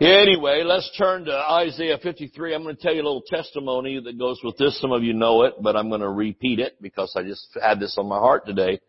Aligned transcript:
Anyway, 0.00 0.62
let's 0.64 0.90
turn 0.96 1.26
to 1.26 1.32
Isaiah 1.32 1.98
53. 2.02 2.54
I'm 2.54 2.62
going 2.62 2.74
to 2.74 2.82
tell 2.82 2.94
you 2.94 3.02
a 3.02 3.04
little 3.04 3.22
testimony 3.26 4.00
that 4.02 4.18
goes 4.18 4.40
with 4.42 4.56
this. 4.56 4.80
Some 4.80 4.90
of 4.90 5.02
you 5.02 5.12
know 5.12 5.42
it, 5.42 5.54
but 5.60 5.76
I'm 5.76 5.90
going 5.90 6.00
to 6.00 6.08
repeat 6.08 6.60
it 6.60 6.80
because 6.80 7.12
I 7.16 7.22
just 7.22 7.46
had 7.62 7.78
this 7.78 7.96
on 7.98 8.08
my 8.08 8.18
heart 8.18 8.46
today. 8.46 8.80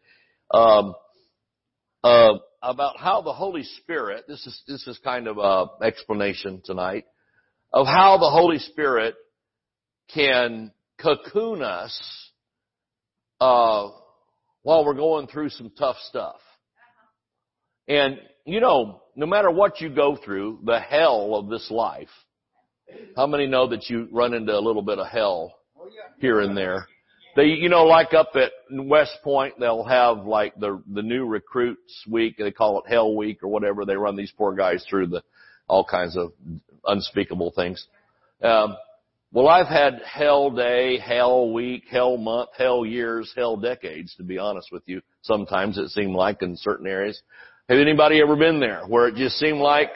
Um, 0.51 0.95
uh, 2.03 2.35
about 2.61 2.97
how 2.97 3.21
the 3.21 3.33
Holy 3.33 3.63
Spirit, 3.63 4.25
this 4.27 4.47
is, 4.47 4.61
this 4.67 4.87
is 4.87 4.97
kind 5.03 5.27
of 5.27 5.37
a 5.37 5.85
explanation 5.85 6.61
tonight, 6.63 7.05
of 7.73 7.85
how 7.85 8.17
the 8.17 8.29
Holy 8.29 8.59
Spirit 8.59 9.15
can 10.13 10.71
cocoon 11.01 11.61
us, 11.61 12.31
uh, 13.41 13.89
while 14.61 14.85
we're 14.85 14.93
going 14.93 15.27
through 15.27 15.49
some 15.49 15.71
tough 15.77 15.97
stuff. 16.07 16.39
And, 17.89 18.17
you 18.45 18.59
know, 18.59 19.01
no 19.15 19.25
matter 19.25 19.49
what 19.49 19.79
you 19.79 19.89
go 19.89 20.17
through, 20.23 20.59
the 20.65 20.79
hell 20.79 21.35
of 21.35 21.49
this 21.49 21.69
life, 21.71 22.09
how 23.15 23.27
many 23.27 23.47
know 23.47 23.67
that 23.69 23.89
you 23.89 24.07
run 24.11 24.33
into 24.33 24.53
a 24.53 24.59
little 24.59 24.81
bit 24.81 24.99
of 24.99 25.07
hell 25.07 25.55
here 26.19 26.41
and 26.41 26.55
there? 26.55 26.87
They, 27.35 27.45
you 27.45 27.69
know, 27.69 27.85
like 27.85 28.13
up 28.13 28.31
at 28.35 28.51
West 28.69 29.17
Point, 29.23 29.55
they'll 29.59 29.83
have 29.83 30.25
like 30.25 30.53
the, 30.59 30.81
the 30.91 31.01
new 31.01 31.25
recruits 31.25 32.03
week, 32.07 32.35
they 32.37 32.51
call 32.51 32.79
it 32.79 32.89
Hell 32.89 33.15
Week 33.15 33.41
or 33.41 33.49
whatever. 33.49 33.85
They 33.85 33.95
run 33.95 34.15
these 34.15 34.31
poor 34.37 34.53
guys 34.53 34.85
through 34.87 35.07
the, 35.07 35.23
all 35.67 35.83
kinds 35.83 36.15
of 36.15 36.33
unspeakable 36.85 37.51
things. 37.55 37.87
Um, 38.43 38.75
well, 39.31 39.47
I've 39.47 39.67
had 39.67 40.01
hell 40.05 40.51
day, 40.51 40.99
hell 40.99 41.51
week, 41.51 41.85
hell 41.89 42.17
month, 42.17 42.49
hell 42.55 42.85
years, 42.85 43.33
hell 43.35 43.57
decades, 43.57 44.13
to 44.17 44.23
be 44.23 44.37
honest 44.37 44.67
with 44.71 44.83
you. 44.85 45.01
Sometimes 45.23 45.79
it 45.79 45.89
seemed 45.89 46.13
like 46.13 46.43
in 46.43 46.55
certain 46.55 46.85
areas. 46.85 47.19
Have 47.69 47.79
anybody 47.79 48.19
ever 48.21 48.35
been 48.35 48.59
there 48.59 48.81
where 48.87 49.07
it 49.07 49.15
just 49.15 49.37
seemed 49.37 49.59
like, 49.59 49.89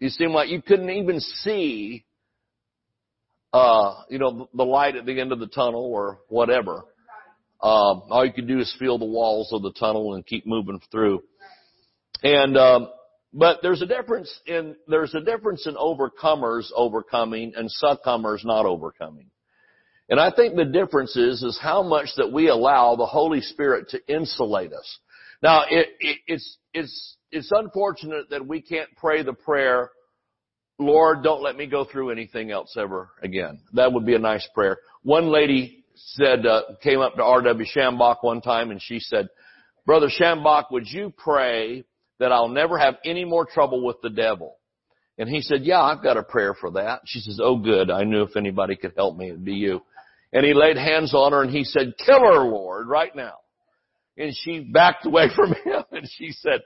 you 0.00 0.08
seemed 0.08 0.32
like 0.32 0.48
you 0.48 0.60
couldn't 0.60 0.90
even 0.90 1.20
see, 1.20 2.04
uh, 3.52 4.02
you 4.10 4.18
know, 4.18 4.48
the 4.52 4.64
light 4.64 4.96
at 4.96 5.06
the 5.06 5.20
end 5.20 5.30
of 5.30 5.38
the 5.38 5.46
tunnel 5.46 5.84
or 5.84 6.18
whatever. 6.28 6.84
Um, 7.62 8.02
all 8.10 8.26
you 8.26 8.32
could 8.32 8.48
do 8.48 8.58
is 8.58 8.74
feel 8.80 8.98
the 8.98 9.04
walls 9.04 9.52
of 9.52 9.62
the 9.62 9.72
tunnel 9.72 10.14
and 10.14 10.26
keep 10.26 10.44
moving 10.44 10.80
through. 10.90 11.22
And, 12.24 12.56
um, 12.56 12.88
but 13.32 13.60
there's 13.62 13.80
a 13.80 13.86
difference 13.86 14.36
in, 14.46 14.74
there's 14.88 15.14
a 15.14 15.20
difference 15.20 15.68
in 15.68 15.76
overcomers 15.76 16.66
overcoming 16.74 17.52
and 17.56 17.70
succumbers 17.70 18.42
not 18.44 18.66
overcoming. 18.66 19.30
And 20.08 20.18
I 20.18 20.32
think 20.34 20.56
the 20.56 20.64
difference 20.64 21.16
is, 21.16 21.44
is 21.44 21.58
how 21.62 21.84
much 21.84 22.08
that 22.16 22.32
we 22.32 22.48
allow 22.48 22.96
the 22.96 23.06
Holy 23.06 23.40
Spirit 23.40 23.90
to 23.90 24.00
insulate 24.12 24.72
us. 24.72 24.98
Now, 25.42 25.62
it, 25.70 25.90
it, 26.00 26.18
it's, 26.26 26.58
it's, 26.74 27.16
it's 27.30 27.50
unfortunate 27.52 28.30
that 28.30 28.46
we 28.46 28.60
can't 28.60 28.90
pray 28.96 29.22
the 29.22 29.32
prayer, 29.32 29.90
Lord, 30.78 31.22
don't 31.22 31.42
let 31.42 31.56
me 31.56 31.66
go 31.66 31.84
through 31.84 32.10
anything 32.10 32.50
else 32.50 32.76
ever 32.76 33.10
again. 33.22 33.60
That 33.74 33.92
would 33.92 34.04
be 34.04 34.14
a 34.14 34.18
nice 34.18 34.46
prayer. 34.54 34.78
One 35.02 35.32
lady 35.32 35.84
said, 35.94 36.44
uh, 36.44 36.62
came 36.82 36.98
up 36.98 37.14
to 37.14 37.22
R.W. 37.22 37.66
Schambach 37.74 38.16
one 38.22 38.40
time 38.40 38.72
and 38.72 38.82
she 38.82 38.98
said, 38.98 39.28
Brother 39.86 40.08
Schambach, 40.08 40.64
would 40.72 40.88
you 40.88 41.12
pray 41.16 41.84
that 42.18 42.32
I'll 42.32 42.48
never 42.48 42.76
have 42.76 42.96
any 43.04 43.24
more 43.24 43.46
trouble 43.46 43.84
with 43.84 43.96
the 44.02 44.10
devil? 44.10 44.56
And 45.16 45.28
he 45.28 45.42
said, 45.42 45.62
yeah, 45.62 45.80
I've 45.80 46.02
got 46.02 46.16
a 46.16 46.24
prayer 46.24 46.54
for 46.54 46.72
that. 46.72 47.02
She 47.06 47.20
says, 47.20 47.38
oh 47.40 47.56
good, 47.56 47.88
I 47.90 48.02
knew 48.02 48.22
if 48.22 48.36
anybody 48.36 48.74
could 48.74 48.94
help 48.96 49.16
me, 49.16 49.28
it'd 49.28 49.44
be 49.44 49.52
you. 49.52 49.80
And 50.32 50.44
he 50.44 50.54
laid 50.54 50.76
hands 50.76 51.14
on 51.14 51.30
her 51.30 51.42
and 51.42 51.52
he 51.52 51.62
said, 51.62 51.94
kill 52.04 52.18
her, 52.18 52.42
Lord, 52.42 52.88
right 52.88 53.14
now. 53.14 53.34
And 54.16 54.34
she 54.34 54.60
backed 54.60 55.06
away 55.06 55.28
from 55.36 55.54
him 55.64 55.83
and 56.04 56.10
she 56.18 56.32
said, 56.32 56.60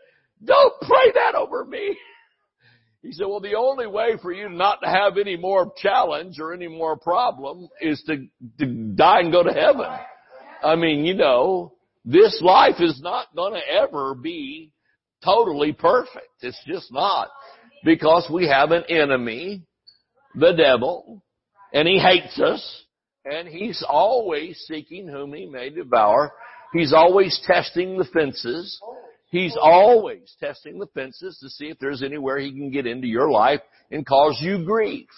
don't 0.44 0.74
pray 0.80 1.12
that 1.14 1.36
over 1.36 1.64
me. 1.64 1.96
He 3.02 3.12
said, 3.12 3.26
well, 3.28 3.40
the 3.40 3.54
only 3.54 3.86
way 3.86 4.16
for 4.20 4.32
you 4.32 4.48
not 4.48 4.80
to 4.82 4.88
have 4.88 5.16
any 5.16 5.36
more 5.36 5.72
challenge 5.76 6.40
or 6.40 6.52
any 6.52 6.66
more 6.66 6.96
problem 6.96 7.68
is 7.80 8.02
to, 8.06 8.26
to 8.58 8.66
die 8.94 9.20
and 9.20 9.32
go 9.32 9.44
to 9.44 9.52
heaven. 9.52 9.86
I 10.62 10.74
mean, 10.74 11.04
you 11.04 11.14
know, 11.14 11.74
this 12.04 12.40
life 12.42 12.80
is 12.80 13.00
not 13.00 13.34
going 13.36 13.54
to 13.54 13.72
ever 13.72 14.16
be 14.16 14.72
totally 15.24 15.72
perfect. 15.72 16.26
It's 16.40 16.60
just 16.66 16.92
not. 16.92 17.28
Because 17.84 18.28
we 18.32 18.48
have 18.48 18.72
an 18.72 18.82
enemy, 18.88 19.62
the 20.34 20.52
devil, 20.52 21.22
and 21.72 21.86
he 21.86 21.98
hates 21.98 22.40
us, 22.40 22.84
and 23.24 23.46
he's 23.46 23.84
always 23.88 24.58
seeking 24.66 25.06
whom 25.06 25.32
he 25.32 25.46
may 25.46 25.70
devour. 25.70 26.32
He's 26.72 26.92
always 26.92 27.40
testing 27.46 27.96
the 27.96 28.04
fences. 28.06 28.80
He's 29.30 29.56
always 29.60 30.34
testing 30.40 30.78
the 30.78 30.86
fences 30.94 31.38
to 31.42 31.50
see 31.50 31.66
if 31.66 31.78
there's 31.78 32.02
anywhere 32.02 32.38
he 32.38 32.50
can 32.50 32.70
get 32.70 32.86
into 32.86 33.06
your 33.06 33.30
life 33.30 33.60
and 33.90 34.06
cause 34.06 34.38
you 34.40 34.64
grief. 34.64 35.08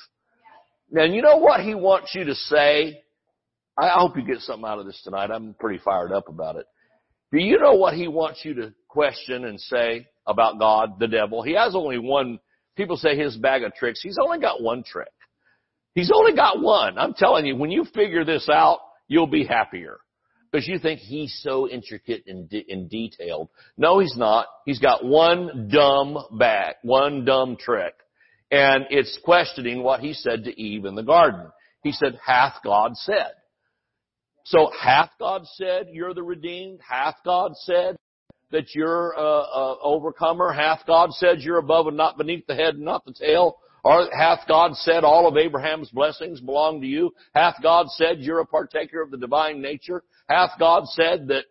Now, 0.91 1.05
you 1.05 1.23
know 1.23 1.37
what 1.37 1.61
he 1.61 1.75
wants 1.75 2.13
you 2.15 2.25
to 2.25 2.35
say? 2.35 3.03
I 3.79 3.91
hope 3.91 4.17
you 4.17 4.27
get 4.27 4.41
something 4.41 4.69
out 4.69 4.81
of 4.81 4.87
this 4.87 5.01
tonight. 5.05 5.31
I'm 5.31 5.55
pretty 5.59 5.81
fired 5.85 6.13
up 6.13 6.29
about 6.29 6.57
it. 6.57 6.67
Do 7.33 7.39
you 7.39 7.59
know 7.59 7.75
what 7.75 7.95
he 7.95 8.09
wants 8.09 8.45
you 8.45 8.55
to 8.55 8.75
question 8.89 9.45
and 9.45 9.61
say 9.61 10.09
about 10.27 10.59
God, 10.59 10.99
the 10.99 11.07
devil? 11.07 11.43
He 11.43 11.55
has 11.55 11.77
only 11.77 11.99
one, 11.99 12.41
people 12.77 12.97
say 12.97 13.17
his 13.17 13.37
bag 13.37 13.63
of 13.63 13.73
tricks. 13.75 14.01
He's 14.03 14.19
only 14.21 14.41
got 14.41 14.61
one 14.61 14.83
trick. 14.83 15.09
He's 15.95 16.11
only 16.13 16.35
got 16.35 16.61
one. 16.61 16.99
I'm 16.99 17.15
telling 17.15 17.47
you, 17.47 17.55
when 17.55 17.71
you 17.71 17.85
figure 17.95 18.25
this 18.25 18.49
out, 18.49 18.81
you'll 19.07 19.29
be 19.29 19.45
happier. 19.45 19.99
Because 20.51 20.67
you 20.67 20.79
think 20.79 21.01
he's 21.01 21.39
so 21.43 21.69
intricate 21.69 22.25
and, 22.27 22.49
de- 22.49 22.67
and 22.69 22.91
detailed. 22.91 23.51
No, 23.77 24.01
he's 24.01 24.17
not. 24.17 24.47
He's 24.67 24.81
got 24.81 25.05
one 25.05 25.69
dumb 25.73 26.19
back, 26.39 26.77
one 26.83 27.25
dumb 27.25 27.57
trick. 27.57 27.95
And 28.51 28.87
it's 28.91 29.19
questioning 29.25 29.83
what 29.83 30.01
he 30.01 30.13
said 30.13 30.45
to 30.45 30.61
Eve 30.61 30.87
in 30.87 30.97
the 30.97 31.05
garden. 31.05 31.47
He 31.85 31.93
said, 31.93 32.19
hath 32.25 32.55
God 32.65 32.97
said? 32.97 33.33
So 34.45 34.71
hath 34.79 35.11
God 35.21 35.43
said 35.55 35.89
you're 35.93 36.15
the 36.15 36.23
redeemed? 36.25 36.81
Hath 36.87 37.17
God 37.25 37.53
said 37.55 37.97
that 38.51 38.75
you're 38.75 39.13
a, 39.13 39.21
a 39.21 39.77
overcomer? 39.81 40.53
Hath 40.53 40.81
God 40.87 41.13
said 41.13 41.41
you're 41.41 41.59
above 41.59 41.87
and 41.87 41.97
not 41.97 42.19
beneath 42.19 42.47
the 42.49 42.57
head 42.57 42.75
and 42.75 42.85
not 42.85 43.05
the 43.05 43.13
tail? 43.13 43.59
Or 43.83 44.09
hath 44.17 44.41
God 44.47 44.75
said 44.77 45.05
all 45.05 45.27
of 45.27 45.37
Abraham's 45.37 45.91
blessings 45.91 46.41
belong 46.41 46.81
to 46.81 46.87
you? 46.87 47.15
Hath 47.35 47.57
God 47.63 47.87
said 47.91 48.19
you're 48.21 48.41
a 48.41 48.47
partaker 48.47 49.01
of 49.01 49.11
the 49.11 49.17
divine 49.17 49.63
nature? 49.63 50.03
Hath 50.29 50.51
God 50.59 50.87
said 50.89 51.29
that, 51.29 51.45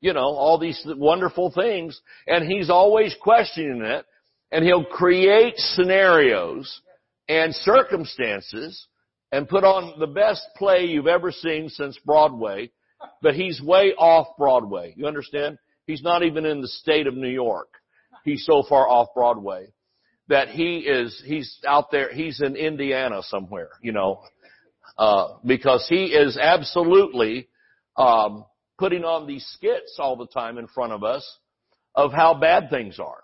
you 0.00 0.12
know, 0.12 0.20
all 0.34 0.58
these 0.58 0.80
wonderful 0.84 1.52
things? 1.52 2.00
And 2.26 2.50
He's 2.50 2.70
always 2.70 3.14
questioning 3.20 3.82
it. 3.82 4.04
And 4.50 4.64
He'll 4.64 4.84
create 4.84 5.54
scenarios 5.56 6.80
and 7.28 7.54
circumstances 7.54 8.86
and 9.32 9.48
put 9.48 9.64
on 9.64 9.98
the 9.98 10.06
best 10.06 10.46
play 10.56 10.84
you've 10.84 11.06
ever 11.06 11.32
seen 11.32 11.68
since 11.68 11.98
Broadway, 12.04 12.70
but 13.22 13.34
he's 13.34 13.60
way 13.60 13.92
off 13.98 14.28
Broadway. 14.38 14.94
You 14.96 15.06
understand? 15.06 15.58
He's 15.86 16.02
not 16.02 16.22
even 16.22 16.46
in 16.46 16.60
the 16.60 16.68
state 16.68 17.06
of 17.06 17.14
New 17.14 17.28
York. 17.28 17.68
He's 18.24 18.44
so 18.44 18.62
far 18.68 18.88
off 18.88 19.08
Broadway 19.14 19.66
that 20.28 20.48
he 20.48 20.78
is, 20.78 21.22
he's 21.24 21.58
out 21.66 21.90
there, 21.90 22.12
he's 22.12 22.40
in 22.40 22.56
Indiana 22.56 23.22
somewhere, 23.22 23.70
you 23.80 23.92
know, 23.92 24.22
uh, 24.98 25.28
because 25.44 25.86
he 25.88 26.06
is 26.06 26.36
absolutely, 26.36 27.48
um, 27.96 28.44
putting 28.78 29.04
on 29.04 29.26
these 29.26 29.46
skits 29.54 29.96
all 29.98 30.16
the 30.16 30.26
time 30.26 30.58
in 30.58 30.66
front 30.68 30.92
of 30.92 31.02
us 31.02 31.38
of 31.94 32.12
how 32.12 32.34
bad 32.34 32.70
things 32.70 32.98
are. 32.98 33.22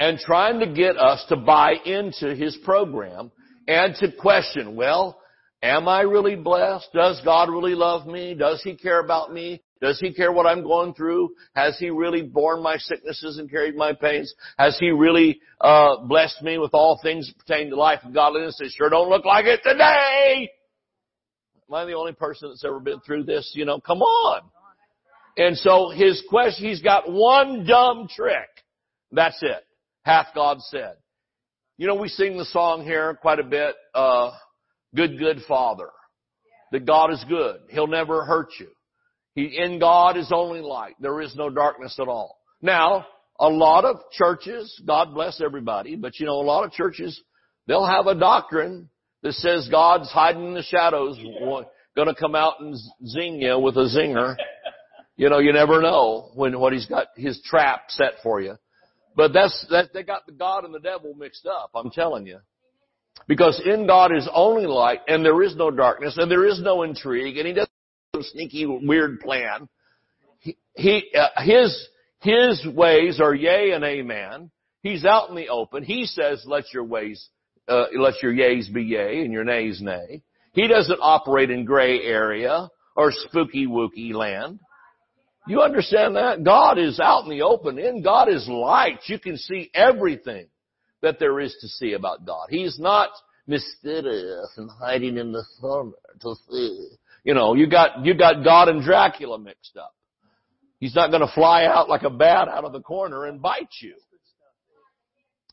And 0.00 0.18
trying 0.18 0.58
to 0.60 0.66
get 0.66 0.96
us 0.96 1.24
to 1.28 1.36
buy 1.36 1.74
into 1.84 2.34
his 2.34 2.56
program 2.64 3.30
and 3.68 3.94
to 3.96 4.10
question, 4.10 4.74
well, 4.74 5.20
am 5.62 5.86
I 5.86 6.00
really 6.00 6.34
blessed? 6.34 6.88
Does 6.92 7.20
God 7.24 7.48
really 7.48 7.76
love 7.76 8.06
me? 8.06 8.34
Does 8.34 8.60
he 8.62 8.74
care 8.74 8.98
about 8.98 9.32
me? 9.32 9.62
Does 9.82 9.98
he 9.98 10.14
care 10.14 10.30
what 10.30 10.46
I'm 10.46 10.62
going 10.62 10.94
through? 10.94 11.34
Has 11.56 11.76
he 11.76 11.90
really 11.90 12.22
borne 12.22 12.62
my 12.62 12.76
sicknesses 12.76 13.38
and 13.38 13.50
carried 13.50 13.74
my 13.74 13.92
pains? 13.92 14.32
Has 14.56 14.78
he 14.78 14.90
really 14.90 15.40
uh, 15.60 15.96
blessed 16.04 16.40
me 16.40 16.56
with 16.56 16.70
all 16.72 17.00
things 17.02 17.30
pertaining 17.36 17.70
to 17.70 17.76
life 17.76 17.98
and 18.04 18.14
godliness? 18.14 18.60
It 18.60 18.70
sure 18.76 18.88
don't 18.88 19.10
look 19.10 19.24
like 19.24 19.44
it 19.46 19.60
today. 19.64 20.48
Am 21.68 21.74
I 21.74 21.84
the 21.84 21.94
only 21.94 22.12
person 22.12 22.50
that's 22.50 22.64
ever 22.64 22.78
been 22.78 23.00
through 23.00 23.24
this? 23.24 23.50
You 23.56 23.64
know, 23.64 23.80
come 23.80 24.02
on. 24.02 24.42
And 25.36 25.58
so 25.58 25.90
his 25.90 26.22
question, 26.28 26.68
he's 26.68 26.80
got 26.80 27.10
one 27.10 27.66
dumb 27.66 28.06
trick. 28.08 28.48
That's 29.10 29.42
it. 29.42 29.66
Hath 30.02 30.28
God 30.32 30.60
said. 30.60 30.94
You 31.76 31.88
know, 31.88 31.96
we 31.96 32.06
sing 32.06 32.38
the 32.38 32.44
song 32.44 32.84
here 32.84 33.18
quite 33.20 33.40
a 33.40 33.44
bit, 33.44 33.74
uh, 33.96 34.30
good, 34.94 35.18
good 35.18 35.40
father. 35.48 35.88
That 36.70 36.86
God 36.86 37.12
is 37.12 37.24
good. 37.28 37.62
He'll 37.68 37.88
never 37.88 38.24
hurt 38.24 38.50
you. 38.60 38.68
He, 39.34 39.58
in 39.58 39.78
God 39.78 40.16
is 40.16 40.30
only 40.32 40.60
light. 40.60 40.94
There 41.00 41.20
is 41.20 41.34
no 41.36 41.48
darkness 41.48 41.98
at 42.00 42.08
all. 42.08 42.38
Now, 42.60 43.06
a 43.40 43.48
lot 43.48 43.84
of 43.84 43.96
churches, 44.12 44.80
God 44.86 45.14
bless 45.14 45.40
everybody, 45.40 45.96
but 45.96 46.20
you 46.20 46.26
know, 46.26 46.40
a 46.40 46.42
lot 46.42 46.64
of 46.64 46.72
churches, 46.72 47.20
they'll 47.66 47.86
have 47.86 48.06
a 48.06 48.14
doctrine 48.14 48.88
that 49.22 49.32
says 49.34 49.68
God's 49.70 50.10
hiding 50.10 50.44
in 50.44 50.54
the 50.54 50.62
shadows, 50.62 51.18
gonna 51.96 52.14
come 52.14 52.34
out 52.34 52.60
and 52.60 52.76
zing 53.06 53.40
you 53.40 53.58
with 53.58 53.76
a 53.76 53.88
zinger. 53.88 54.36
You 55.16 55.28
know, 55.28 55.38
you 55.38 55.52
never 55.52 55.80
know 55.80 56.30
when, 56.34 56.58
what 56.58 56.72
he's 56.72 56.86
got 56.86 57.08
his 57.16 57.40
trap 57.44 57.84
set 57.88 58.14
for 58.22 58.40
you. 58.40 58.56
But 59.14 59.32
that's, 59.32 59.66
that, 59.70 59.92
they 59.92 60.02
got 60.02 60.26
the 60.26 60.32
God 60.32 60.64
and 60.64 60.74
the 60.74 60.80
devil 60.80 61.14
mixed 61.14 61.46
up, 61.46 61.70
I'm 61.74 61.90
telling 61.90 62.26
you. 62.26 62.38
Because 63.28 63.60
in 63.64 63.86
God 63.86 64.14
is 64.16 64.28
only 64.32 64.66
light, 64.66 65.00
and 65.06 65.24
there 65.24 65.42
is 65.42 65.54
no 65.54 65.70
darkness, 65.70 66.16
and 66.16 66.30
there 66.30 66.46
is 66.46 66.60
no 66.62 66.82
intrigue, 66.82 67.36
and 67.36 67.46
He 67.46 67.52
doesn't 67.52 67.71
a 68.22 68.30
sneaky, 68.30 68.66
weird 68.66 69.20
plan. 69.20 69.68
He, 70.38 70.56
he 70.74 71.12
uh, 71.14 71.42
His, 71.42 71.88
His 72.20 72.66
ways 72.66 73.20
are 73.20 73.34
yea 73.34 73.72
and 73.72 73.84
amen. 73.84 74.50
He's 74.82 75.04
out 75.04 75.28
in 75.28 75.36
the 75.36 75.48
open. 75.48 75.84
He 75.84 76.06
says, 76.06 76.42
let 76.46 76.72
your 76.72 76.84
ways, 76.84 77.28
uh, 77.68 77.84
let 77.96 78.22
your 78.22 78.32
yeas 78.32 78.68
be 78.68 78.82
yea 78.82 79.22
and 79.22 79.32
your 79.32 79.44
nays 79.44 79.80
nay. 79.80 80.22
He 80.52 80.66
doesn't 80.66 80.98
operate 81.00 81.50
in 81.50 81.64
gray 81.64 82.00
area 82.00 82.68
or 82.96 83.12
spooky 83.12 83.66
wooky 83.66 84.12
land. 84.12 84.58
You 85.46 85.60
understand 85.62 86.16
that? 86.16 86.44
God 86.44 86.78
is 86.78 87.00
out 87.00 87.24
in 87.24 87.30
the 87.30 87.42
open. 87.42 87.78
In 87.78 88.02
God 88.02 88.28
is 88.28 88.46
light. 88.48 89.00
You 89.06 89.18
can 89.18 89.36
see 89.36 89.70
everything 89.74 90.46
that 91.00 91.18
there 91.18 91.40
is 91.40 91.56
to 91.60 91.68
see 91.68 91.94
about 91.94 92.24
God. 92.24 92.46
He's 92.50 92.78
not 92.78 93.10
mysterious 93.46 94.50
and 94.56 94.70
hiding 94.70 95.16
in 95.16 95.32
the 95.32 95.44
summer 95.60 95.92
to 96.20 96.34
see. 96.48 96.90
You 97.24 97.34
know, 97.34 97.54
you 97.54 97.68
got, 97.68 98.04
you 98.04 98.14
got 98.14 98.44
God 98.44 98.68
and 98.68 98.82
Dracula 98.82 99.38
mixed 99.38 99.76
up. 99.76 99.92
He's 100.78 100.94
not 100.94 101.10
gonna 101.12 101.30
fly 101.32 101.64
out 101.64 101.88
like 101.88 102.02
a 102.02 102.10
bat 102.10 102.48
out 102.48 102.64
of 102.64 102.72
the 102.72 102.80
corner 102.80 103.26
and 103.26 103.40
bite 103.40 103.68
you. 103.80 103.94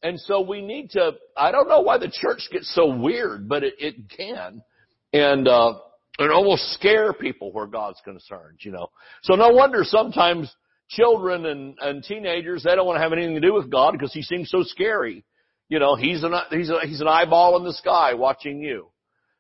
And 0.01 0.19
so 0.19 0.42
we 0.42 0.62
need 0.62 0.92
to, 0.92 1.12
I 1.36 1.51
don't 1.51 1.68
know 1.68 1.81
why 1.81 1.98
the 1.98 2.10
church 2.12 2.48
gets 2.51 2.74
so 2.74 2.95
weird, 2.95 3.50
but 3.50 3.63
it, 3.63 3.75
it 3.80 3.95
can. 4.10 4.63
And, 5.12 5.48
uh, 5.48 5.74
and 6.19 6.31
almost 6.31 6.74
scare 6.74 7.13
people 7.13 7.51
where 7.51 7.68
God's 7.68 8.00
concerned, 8.04 8.60
you 8.62 8.72
know. 8.72 8.89
So 9.24 9.36
no 9.36 9.50
wonder 9.50 9.83
sometimes 9.83 10.54
children 10.89 11.45
and, 11.45 11.77
and 11.80 12.04
teenagers, 12.04 12.63
they 12.63 12.75
don't 12.75 12.86
want 12.86 12.98
to 12.98 13.01
have 13.01 13.13
anything 13.13 13.36
to 13.36 13.42
do 13.42 13.54
with 13.54 13.72
God 13.72 13.94
because 13.94 14.13
he 14.13 14.22
seems 14.22 14.50
so 14.50 14.63
scary. 14.63 15.24
You 15.69 15.80
know, 15.80 15.95
he's 15.95 16.24
an, 16.24 16.33
he's 16.51 16.69
a, 16.69 16.80
he's 16.86 17.01
an 17.01 17.07
eyeball 17.07 17.57
in 17.57 17.63
the 17.63 17.74
sky 17.74 18.15
watching 18.15 18.62
you. 18.62 18.89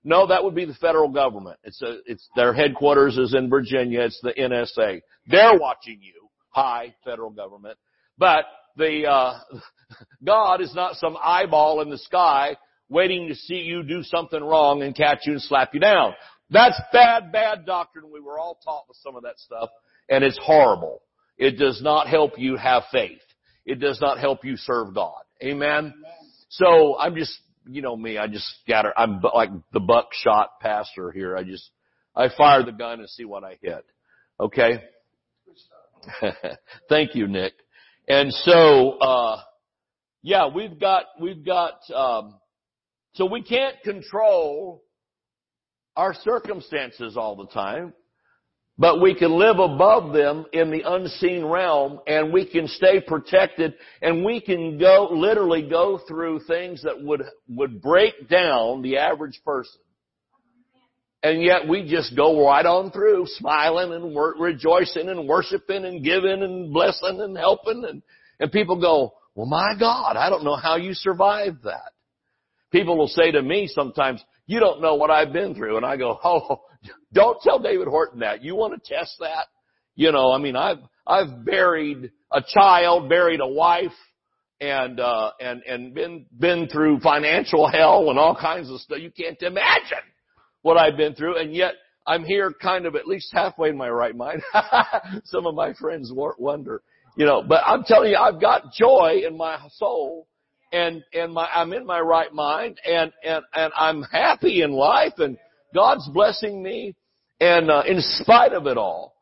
No, 0.03 0.27
that 0.27 0.43
would 0.43 0.55
be 0.55 0.65
the 0.65 0.73
federal 0.75 1.09
government. 1.09 1.57
It's 1.63 1.81
a, 1.81 1.97
it's, 2.05 2.27
their 2.35 2.53
headquarters 2.53 3.17
is 3.17 3.33
in 3.35 3.49
Virginia. 3.49 4.01
It's 4.01 4.19
the 4.21 4.33
NSA. 4.33 5.01
They're 5.27 5.57
watching 5.59 5.99
you. 6.01 6.29
Hi, 6.51 6.95
federal 7.03 7.29
government. 7.29 7.77
But 8.17 8.45
the, 8.77 9.05
uh, 9.05 9.39
God 10.23 10.61
is 10.61 10.73
not 10.73 10.95
some 10.95 11.17
eyeball 11.21 11.81
in 11.81 11.89
the 11.89 11.97
sky 11.97 12.55
waiting 12.89 13.27
to 13.27 13.35
see 13.35 13.55
you 13.55 13.83
do 13.83 14.03
something 14.03 14.41
wrong 14.41 14.81
and 14.81 14.95
catch 14.95 15.19
you 15.25 15.33
and 15.33 15.41
slap 15.41 15.73
you 15.73 15.79
down. 15.79 16.13
That's 16.49 16.79
bad, 16.91 17.31
bad 17.31 17.65
doctrine. 17.65 18.05
We 18.11 18.19
were 18.19 18.39
all 18.39 18.57
taught 18.63 18.85
with 18.87 18.97
some 19.03 19.15
of 19.15 19.23
that 19.23 19.37
stuff 19.37 19.69
and 20.09 20.23
it's 20.23 20.39
horrible. 20.41 21.01
It 21.37 21.57
does 21.57 21.81
not 21.81 22.07
help 22.07 22.37
you 22.37 22.57
have 22.57 22.83
faith. 22.91 23.21
It 23.65 23.79
does 23.79 24.01
not 24.01 24.19
help 24.19 24.43
you 24.43 24.57
serve 24.57 24.93
God. 24.93 25.21
Amen? 25.43 25.93
Amen. 25.93 25.93
So 26.49 26.97
I'm 26.97 27.15
just, 27.15 27.39
you 27.65 27.81
know 27.81 27.95
me, 27.95 28.17
I 28.17 28.27
just 28.27 28.45
scatter. 28.61 28.93
I'm 28.97 29.21
like 29.33 29.49
the 29.73 29.79
buckshot 29.79 30.59
pastor 30.61 31.11
here. 31.11 31.37
I 31.37 31.43
just, 31.43 31.69
I 32.15 32.29
fire 32.35 32.63
the 32.63 32.71
gun 32.71 32.99
and 32.99 33.09
see 33.09 33.25
what 33.25 33.43
I 33.43 33.57
hit. 33.61 33.85
Okay? 34.39 34.83
Thank 36.89 37.15
you, 37.15 37.27
Nick. 37.27 37.53
And 38.07 38.33
so, 38.33 38.97
uh, 38.99 39.41
yeah, 40.21 40.47
we've 40.53 40.79
got, 40.79 41.05
we've 41.21 41.45
got, 41.45 41.79
um, 41.93 42.35
so 43.13 43.25
we 43.25 43.43
can't 43.43 43.75
control 43.83 44.83
our 45.95 46.13
circumstances 46.13 47.17
all 47.17 47.35
the 47.35 47.47
time, 47.47 47.93
but 48.79 49.01
we 49.01 49.13
can 49.13 49.33
live 49.33 49.59
above 49.59 50.13
them 50.13 50.45
in 50.53 50.71
the 50.71 50.81
unseen 50.85 51.43
realm 51.43 51.99
and 52.07 52.31
we 52.31 52.49
can 52.49 52.65
stay 52.65 53.01
protected 53.01 53.73
and 54.01 54.23
we 54.23 54.39
can 54.39 54.79
go, 54.79 55.09
literally 55.11 55.67
go 55.69 55.99
through 56.07 56.39
things 56.47 56.81
that 56.83 57.03
would, 57.03 57.21
would 57.49 57.81
break 57.81 58.29
down 58.29 58.81
the 58.81 58.97
average 58.97 59.41
person. 59.43 59.81
And 61.21 61.43
yet 61.43 61.67
we 61.67 61.89
just 61.89 62.15
go 62.15 62.47
right 62.47 62.65
on 62.65 62.91
through 62.91 63.25
smiling 63.27 63.91
and 63.91 64.15
rejoicing 64.39 65.09
and 65.09 65.27
worshiping 65.27 65.83
and 65.83 66.01
giving 66.01 66.41
and 66.41 66.71
blessing 66.71 67.19
and 67.19 67.37
helping 67.37 67.83
and, 67.83 68.01
and 68.39 68.49
people 68.49 68.79
go, 68.79 69.13
well 69.35 69.45
my 69.45 69.73
God, 69.77 70.15
I 70.15 70.29
don't 70.29 70.45
know 70.45 70.55
how 70.55 70.77
you 70.77 70.93
survived 70.93 71.63
that. 71.65 71.91
People 72.71 72.97
will 72.97 73.09
say 73.09 73.31
to 73.31 73.41
me 73.41 73.67
sometimes, 73.67 74.23
you 74.45 74.61
don't 74.61 74.81
know 74.81 74.95
what 74.95 75.11
I've 75.11 75.33
been 75.33 75.53
through. 75.53 75.75
And 75.75 75.85
I 75.85 75.97
go, 75.97 76.17
oh, 76.23 76.61
don't 77.13 77.41
tell 77.41 77.59
David 77.59 77.87
Horton 77.87 78.19
that. 78.19 78.43
You 78.43 78.55
want 78.55 78.81
to 78.81 78.93
test 78.95 79.15
that? 79.19 79.47
You 79.95 80.11
know, 80.11 80.31
I 80.31 80.37
mean, 80.37 80.55
I've, 80.55 80.77
I've 81.05 81.43
buried 81.45 82.11
a 82.31 82.41
child, 82.47 83.09
buried 83.09 83.41
a 83.41 83.47
wife, 83.47 83.91
and, 84.61 84.99
uh, 84.99 85.31
and, 85.39 85.61
and 85.63 85.93
been, 85.93 86.25
been 86.37 86.67
through 86.67 86.99
financial 86.99 87.67
hell 87.67 88.09
and 88.09 88.19
all 88.19 88.35
kinds 88.35 88.69
of 88.69 88.79
stuff. 88.79 88.99
You 88.99 89.11
can't 89.11 89.41
imagine 89.41 90.03
what 90.61 90.77
I've 90.77 90.97
been 90.97 91.15
through. 91.15 91.37
And 91.37 91.53
yet 91.53 91.73
I'm 92.05 92.23
here 92.23 92.51
kind 92.61 92.85
of 92.85 92.95
at 92.95 93.07
least 93.07 93.29
halfway 93.33 93.69
in 93.69 93.77
my 93.77 93.89
right 93.89 94.15
mind. 94.15 94.41
Some 95.25 95.45
of 95.45 95.55
my 95.55 95.73
friends 95.73 96.11
wonder, 96.13 96.81
you 97.17 97.25
know, 97.25 97.41
but 97.41 97.61
I'm 97.65 97.83
telling 97.83 98.11
you, 98.11 98.17
I've 98.17 98.41
got 98.41 98.73
joy 98.73 99.21
in 99.25 99.37
my 99.37 99.59
soul 99.73 100.27
and 100.71 101.03
and 101.13 101.33
my 101.33 101.47
I'm 101.53 101.73
in 101.73 101.85
my 101.85 101.99
right 101.99 102.31
mind 102.33 102.79
and 102.85 103.11
and 103.23 103.43
and 103.53 103.73
I'm 103.75 104.03
happy 104.03 104.61
in 104.61 104.71
life 104.71 105.13
and 105.17 105.37
God's 105.73 106.07
blessing 106.09 106.61
me 106.61 106.95
and 107.39 107.69
uh, 107.69 107.83
in 107.87 108.01
spite 108.01 108.53
of 108.53 108.67
it 108.67 108.77
all. 108.77 109.15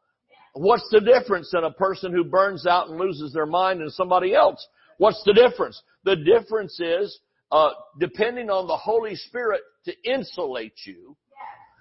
What's 0.54 0.88
the 0.92 1.02
difference 1.02 1.54
in 1.56 1.64
a 1.64 1.72
person 1.72 2.12
who 2.12 2.24
burns 2.24 2.66
out 2.66 2.90
and 2.90 3.00
loses 3.00 3.32
their 3.34 3.46
mind 3.46 3.82
and 3.82 3.92
somebody 3.92 4.34
else? 4.34 4.66
What's 4.98 5.22
the 5.24 5.34
difference? 5.34 5.82
The 6.04 6.16
difference 6.16 6.80
is 6.80 7.20
uh, 7.52 7.70
depending 8.00 8.50
on 8.50 8.68
the 8.68 8.76
Holy 8.76 9.16
Spirit 9.16 9.62
to 9.86 9.94
insulate 10.04 10.74
you. 10.86 11.16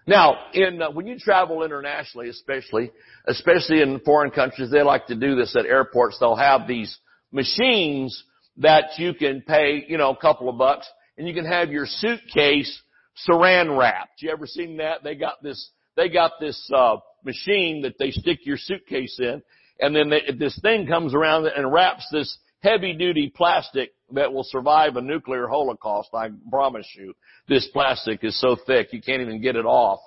Now, 0.07 0.37
in 0.53 0.81
uh, 0.81 0.91
when 0.91 1.07
you 1.07 1.19
travel 1.19 1.65
internationally, 1.65 2.29
especially 2.29 2.93
especially 3.27 3.81
in 3.81 3.99
foreign 4.01 4.31
countries, 4.31 4.71
they 4.71 4.83
like 4.83 5.07
to 5.07 5.17
do 5.17 5.35
this 5.35 5.57
at 5.57 5.67
airports. 5.67 6.19
They'll 6.21 6.37
have 6.37 6.69
these 6.69 6.97
machines 7.33 8.23
that 8.59 8.99
you 8.99 9.15
can 9.15 9.43
pay, 9.43 9.85
you 9.89 9.99
know, 9.99 10.11
a 10.11 10.17
couple 10.17 10.49
of 10.49 10.59
bucks 10.59 10.89
and 11.19 11.27
you 11.27 11.35
can 11.35 11.45
have 11.45 11.71
your 11.71 11.87
suitcase 11.87 12.81
saran 13.29 13.79
wrapped. 13.79 14.23
You 14.23 14.31
ever 14.31 14.47
seen 14.47 14.77
that? 14.79 15.03
They 15.05 15.15
got 15.15 15.43
this, 15.43 15.71
they 15.97 16.09
got 16.09 16.33
this, 16.41 16.71
uh, 16.75 16.97
machine 17.25 17.83
that 17.83 17.99
they 17.99 18.13
stick 18.13 18.41
your 18.45 18.57
suitcase 18.57 19.19
in 19.19 19.43
and 19.81 19.95
then 19.95 20.09
they, 20.09 20.23
this 20.39 20.59
thing 20.63 20.87
comes 20.87 21.15
around 21.15 21.47
and 21.47 21.73
wraps 21.73 22.07
this 22.11 22.39
heavy 22.61 22.95
duty 22.95 23.33
plastic 23.35 23.93
that 24.13 24.33
will 24.33 24.45
survive 24.45 24.97
a 24.97 25.01
nuclear 25.01 25.47
holocaust. 25.47 26.11
I 26.15 26.29
promise 26.51 26.87
you. 26.96 27.13
This 27.49 27.69
plastic 27.73 28.25
is 28.25 28.41
so 28.41 28.56
thick 28.67 28.93
you 28.93 29.03
can't 29.03 29.23
even 29.23 29.43
get 29.43 29.56
it 29.56 29.67
off 29.67 30.01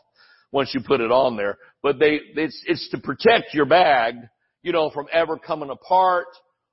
once 0.52 0.74
you 0.74 0.82
put 0.82 1.02
it 1.02 1.12
on 1.12 1.38
there. 1.38 1.58
But 1.84 2.00
they, 2.00 2.20
it's, 2.36 2.62
it's 2.66 2.90
to 2.90 2.98
protect 2.98 3.54
your 3.54 3.66
bag, 3.66 4.16
you 4.64 4.72
know, 4.72 4.90
from 4.90 5.08
ever 5.14 5.38
coming 5.38 5.70
apart 5.70 6.28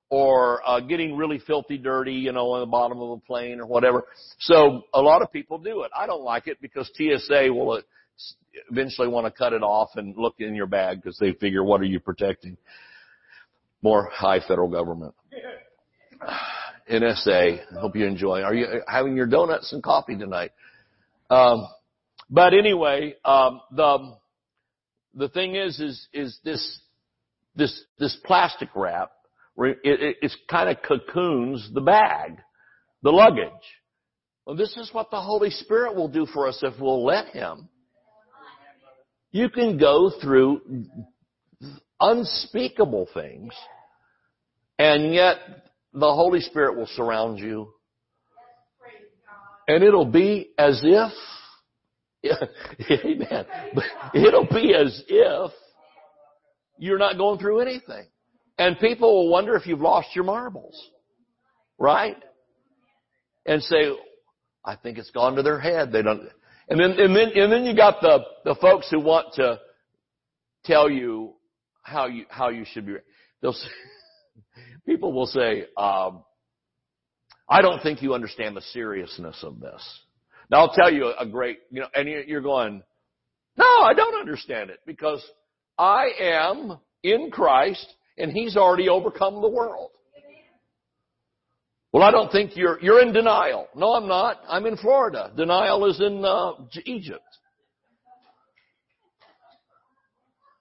or 0.08 0.62
uh, 0.66 0.80
getting 0.80 1.16
really 1.16 1.40
filthy 1.46 1.78
dirty, 1.78 2.12
you 2.12 2.32
know, 2.32 2.52
on 2.52 2.60
the 2.60 2.66
bottom 2.66 3.00
of 3.00 3.10
a 3.10 3.18
plane 3.18 3.60
or 3.60 3.66
whatever. 3.66 4.04
So 4.38 4.82
a 4.94 5.00
lot 5.00 5.22
of 5.22 5.32
people 5.32 5.58
do 5.58 5.82
it. 5.82 5.90
I 5.96 6.06
don't 6.06 6.22
like 6.22 6.46
it 6.46 6.58
because 6.60 6.90
TSA 6.94 7.52
will 7.52 7.72
uh, 7.72 7.80
eventually 8.70 9.08
want 9.08 9.26
to 9.26 9.30
cut 9.30 9.52
it 9.52 9.62
off 9.62 9.90
and 9.96 10.16
look 10.16 10.36
in 10.38 10.54
your 10.54 10.66
bag 10.66 11.02
because 11.02 11.18
they 11.18 11.32
figure, 11.32 11.64
what 11.64 11.80
are 11.80 11.84
you 11.84 11.98
protecting? 11.98 12.56
More 13.82 14.08
high 14.12 14.40
federal 14.40 14.68
government. 14.68 15.14
NSA. 16.90 17.60
I 17.76 17.80
hope 17.80 17.96
you 17.96 18.06
enjoy. 18.06 18.42
Are 18.42 18.54
you 18.54 18.66
having 18.86 19.16
your 19.16 19.26
donuts 19.26 19.72
and 19.72 19.82
coffee 19.82 20.16
tonight? 20.16 20.52
Um, 21.28 21.66
but 22.30 22.54
anyway, 22.54 23.16
um, 23.24 23.60
the 23.72 24.16
the 25.14 25.28
thing 25.28 25.56
is, 25.56 25.80
is 25.80 26.06
is 26.12 26.38
this 26.44 26.80
this 27.56 27.84
this 27.98 28.16
plastic 28.24 28.68
wrap 28.76 29.10
it, 29.58 30.16
it, 30.20 30.32
kind 30.50 30.68
of 30.68 30.76
cocoons 30.82 31.70
the 31.72 31.80
bag, 31.80 32.38
the 33.02 33.10
luggage. 33.10 33.50
Well, 34.44 34.56
this 34.56 34.76
is 34.76 34.90
what 34.92 35.10
the 35.10 35.20
Holy 35.20 35.50
Spirit 35.50 35.96
will 35.96 36.08
do 36.08 36.26
for 36.26 36.46
us 36.46 36.60
if 36.62 36.78
we'll 36.80 37.04
let 37.04 37.28
Him. 37.28 37.68
You 39.32 39.48
can 39.48 39.76
go 39.76 40.10
through 40.22 40.60
unspeakable 42.00 43.08
things, 43.12 43.52
and 44.78 45.12
yet 45.12 45.36
the 45.92 46.12
Holy 46.12 46.40
Spirit 46.40 46.76
will 46.76 46.86
surround 46.86 47.38
you. 47.38 47.72
And 49.68 49.82
it'll 49.82 50.04
be 50.06 50.50
as 50.58 50.80
if, 50.84 51.12
amen, 52.90 53.46
it'll 54.14 54.46
be 54.46 54.74
as 54.74 55.02
if 55.08 55.50
you're 56.78 56.98
not 56.98 57.16
going 57.16 57.38
through 57.38 57.60
anything. 57.60 58.06
And 58.58 58.78
people 58.78 59.14
will 59.14 59.30
wonder 59.30 59.54
if 59.56 59.66
you've 59.66 59.80
lost 59.80 60.08
your 60.14 60.24
marbles. 60.24 60.80
Right? 61.78 62.16
And 63.44 63.62
say, 63.62 63.92
I 64.64 64.76
think 64.76 64.98
it's 64.98 65.10
gone 65.10 65.36
to 65.36 65.42
their 65.42 65.60
head. 65.60 65.92
They 65.92 66.02
don't, 66.02 66.22
and 66.68 66.80
then, 66.80 66.92
and 66.98 67.14
then, 67.14 67.30
and 67.34 67.52
then 67.52 67.64
you 67.64 67.76
got 67.76 68.00
the, 68.00 68.20
the 68.44 68.56
folks 68.56 68.88
who 68.90 69.00
want 69.00 69.34
to 69.34 69.60
tell 70.64 70.90
you 70.90 71.34
how 71.82 72.06
you, 72.06 72.24
how 72.28 72.48
you 72.48 72.64
should 72.64 72.86
be. 72.86 72.96
They'll 73.40 73.52
say, 73.52 73.68
People 74.86 75.12
will 75.12 75.26
say, 75.26 75.66
um, 75.76 76.22
I 77.48 77.60
don't 77.60 77.82
think 77.82 78.02
you 78.02 78.14
understand 78.14 78.56
the 78.56 78.60
seriousness 78.60 79.36
of 79.42 79.60
this. 79.60 80.00
Now 80.50 80.58
I'll 80.58 80.72
tell 80.72 80.92
you 80.92 81.12
a 81.18 81.26
great, 81.26 81.58
you 81.70 81.80
know, 81.80 81.88
and 81.94 82.08
you're 82.08 82.40
going, 82.40 82.82
no, 83.56 83.64
I 83.82 83.94
don't 83.94 84.14
understand 84.14 84.70
it 84.70 84.78
because 84.86 85.24
I 85.76 86.10
am 86.20 86.78
in 87.02 87.30
Christ 87.30 87.86
and 88.18 88.32
He's 88.32 88.56
already 88.56 88.88
overcome 88.88 89.40
the 89.40 89.48
world. 89.48 89.90
Well, 91.92 92.02
I 92.02 92.10
don't 92.10 92.30
think 92.30 92.56
you're, 92.56 92.78
you're 92.82 93.00
in 93.00 93.14
denial. 93.14 93.68
No, 93.74 93.94
I'm 93.94 94.06
not. 94.06 94.40
I'm 94.46 94.66
in 94.66 94.76
Florida. 94.76 95.32
Denial 95.34 95.86
is 95.86 95.98
in 95.98 96.22
uh, 96.24 96.52
Egypt. 96.84 97.22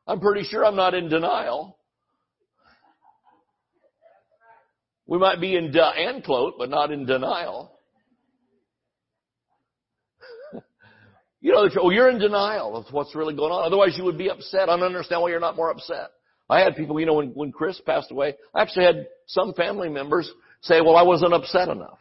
I'm 0.07 0.19
pretty 0.19 0.43
sure 0.43 0.63
I'm 0.63 0.75
not 0.75 0.93
in 0.93 1.09
denial. 1.09 1.77
We 5.07 5.17
might 5.17 5.41
be 5.41 5.55
in 5.55 5.71
de- 5.71 5.81
anclote, 5.81 6.53
but 6.57 6.69
not 6.69 6.91
in 6.91 7.05
denial. 7.05 7.79
you 11.41 11.51
know, 11.51 11.69
oh, 11.81 11.89
you're 11.89 12.09
in 12.09 12.19
denial 12.19 12.75
of 12.77 12.85
what's 12.91 13.13
really 13.13 13.35
going 13.35 13.51
on. 13.51 13.65
Otherwise, 13.65 13.97
you 13.97 14.03
would 14.05 14.17
be 14.17 14.29
upset. 14.29 14.69
I 14.69 14.77
don't 14.77 14.83
understand 14.83 15.21
why 15.21 15.29
you're 15.29 15.39
not 15.39 15.55
more 15.55 15.69
upset. 15.69 16.11
I 16.49 16.59
had 16.59 16.75
people, 16.75 16.99
you 16.99 17.05
know, 17.05 17.15
when, 17.15 17.29
when 17.29 17.51
Chris 17.51 17.79
passed 17.85 18.11
away, 18.11 18.35
I 18.53 18.61
actually 18.61 18.85
had 18.85 19.07
some 19.27 19.53
family 19.53 19.89
members 19.89 20.29
say, 20.61 20.81
well, 20.81 20.95
I 20.95 21.03
wasn't 21.03 21.33
upset 21.33 21.69
enough. 21.69 21.99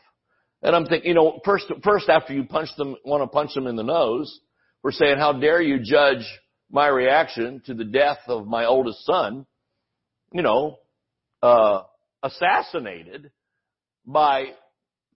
And 0.63 0.75
I'm 0.75 0.87
thinking, 0.87 1.09
you 1.09 1.15
know, 1.15 1.41
first, 1.45 1.67
first 1.83 2.09
after 2.09 2.33
you 2.33 2.45
punch 2.45 2.71
them, 2.77 2.97
want 3.05 3.23
to 3.23 3.27
punch 3.27 3.55
them 3.55 3.67
in 3.67 3.77
the 3.77 3.83
nose, 3.83 4.41
we're 4.83 4.93
saying, 4.93 5.19
how 5.19 5.33
dare 5.33 5.61
you 5.61 5.79
judge 5.83 6.25
my 6.71 6.89
reaction 6.89 7.63
to 7.67 7.75
the 7.75 7.85
death 7.85 8.19
of 8.27 8.47
my 8.47 8.65
oldest 8.67 9.05
son, 9.05 9.47
you 10.33 10.43
know, 10.43 10.79
uh, 11.43 11.83
assassinated 12.23 13.31
by 14.07 14.47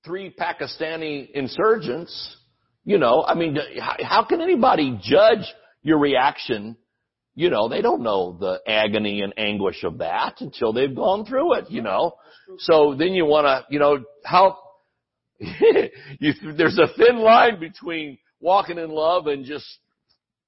three 0.04 0.34
Pakistani 0.38 1.30
insurgents, 1.30 2.36
you 2.84 2.98
know, 2.98 3.24
I 3.26 3.34
mean, 3.34 3.58
how 4.02 4.24
can 4.24 4.40
anybody 4.40 4.98
judge 5.02 5.52
your 5.82 5.98
reaction? 5.98 6.76
You 7.38 7.50
know, 7.50 7.68
they 7.68 7.82
don't 7.82 8.02
know 8.02 8.36
the 8.40 8.60
agony 8.66 9.20
and 9.22 9.32
anguish 9.38 9.84
of 9.84 9.98
that 9.98 10.40
until 10.40 10.72
they've 10.72 10.92
gone 10.92 11.24
through 11.24 11.54
it, 11.54 11.70
you 11.70 11.82
know. 11.82 12.16
So 12.58 12.96
then 12.98 13.12
you 13.12 13.26
want 13.26 13.44
to, 13.44 13.64
you 13.72 13.78
know, 13.78 13.98
how, 14.24 14.58
you, 15.38 16.32
there's 16.56 16.80
a 16.80 16.92
thin 16.96 17.18
line 17.18 17.60
between 17.60 18.18
walking 18.40 18.76
in 18.76 18.90
love 18.90 19.28
and 19.28 19.44
just, 19.44 19.64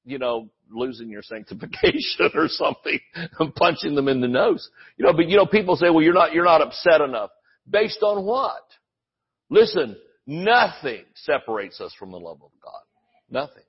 you 0.05 0.19
know, 0.19 0.49
losing 0.69 1.09
your 1.09 1.23
sanctification 1.23 2.29
or 2.35 2.49
something 2.49 2.99
and 3.39 3.55
punching 3.55 3.95
them 3.95 4.09
in 4.09 4.21
the 4.21 4.27
nose. 4.27 4.69
You 4.97 5.05
know, 5.07 5.13
but 5.13 5.29
you 5.29 5.37
know, 5.37 5.47
people 5.47 5.77
say, 5.77 5.91
well, 5.91 6.03
you're 6.03 6.13
not, 6.13 6.35
you're 6.35 6.45
not 6.45 6.61
upset 6.61 7.01
enough. 7.03 7.31
Based 7.71 8.03
on 8.03 8.25
what? 8.25 8.65
Listen, 9.49 9.97
nothing 10.27 11.05
separates 11.15 11.81
us 11.81 11.95
from 11.97 12.11
the 12.11 12.19
love 12.19 12.41
of 12.43 12.51
God. 12.61 12.83
Nothing. 13.31 13.63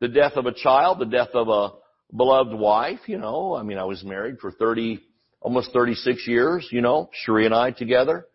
The 0.00 0.08
death 0.08 0.32
of 0.36 0.46
a 0.46 0.52
child, 0.52 0.98
the 0.98 1.04
death 1.06 1.30
of 1.34 1.48
a 1.48 1.72
beloved 2.16 2.54
wife, 2.54 3.00
you 3.06 3.18
know, 3.18 3.54
I 3.54 3.62
mean, 3.62 3.78
I 3.78 3.84
was 3.84 4.02
married 4.02 4.38
for 4.40 4.50
30, 4.50 5.00
almost 5.40 5.72
36 5.72 6.26
years, 6.26 6.66
you 6.70 6.80
know, 6.80 7.10
Sheree 7.26 7.46
and 7.46 7.54
I 7.54 7.70
together. 7.70 8.26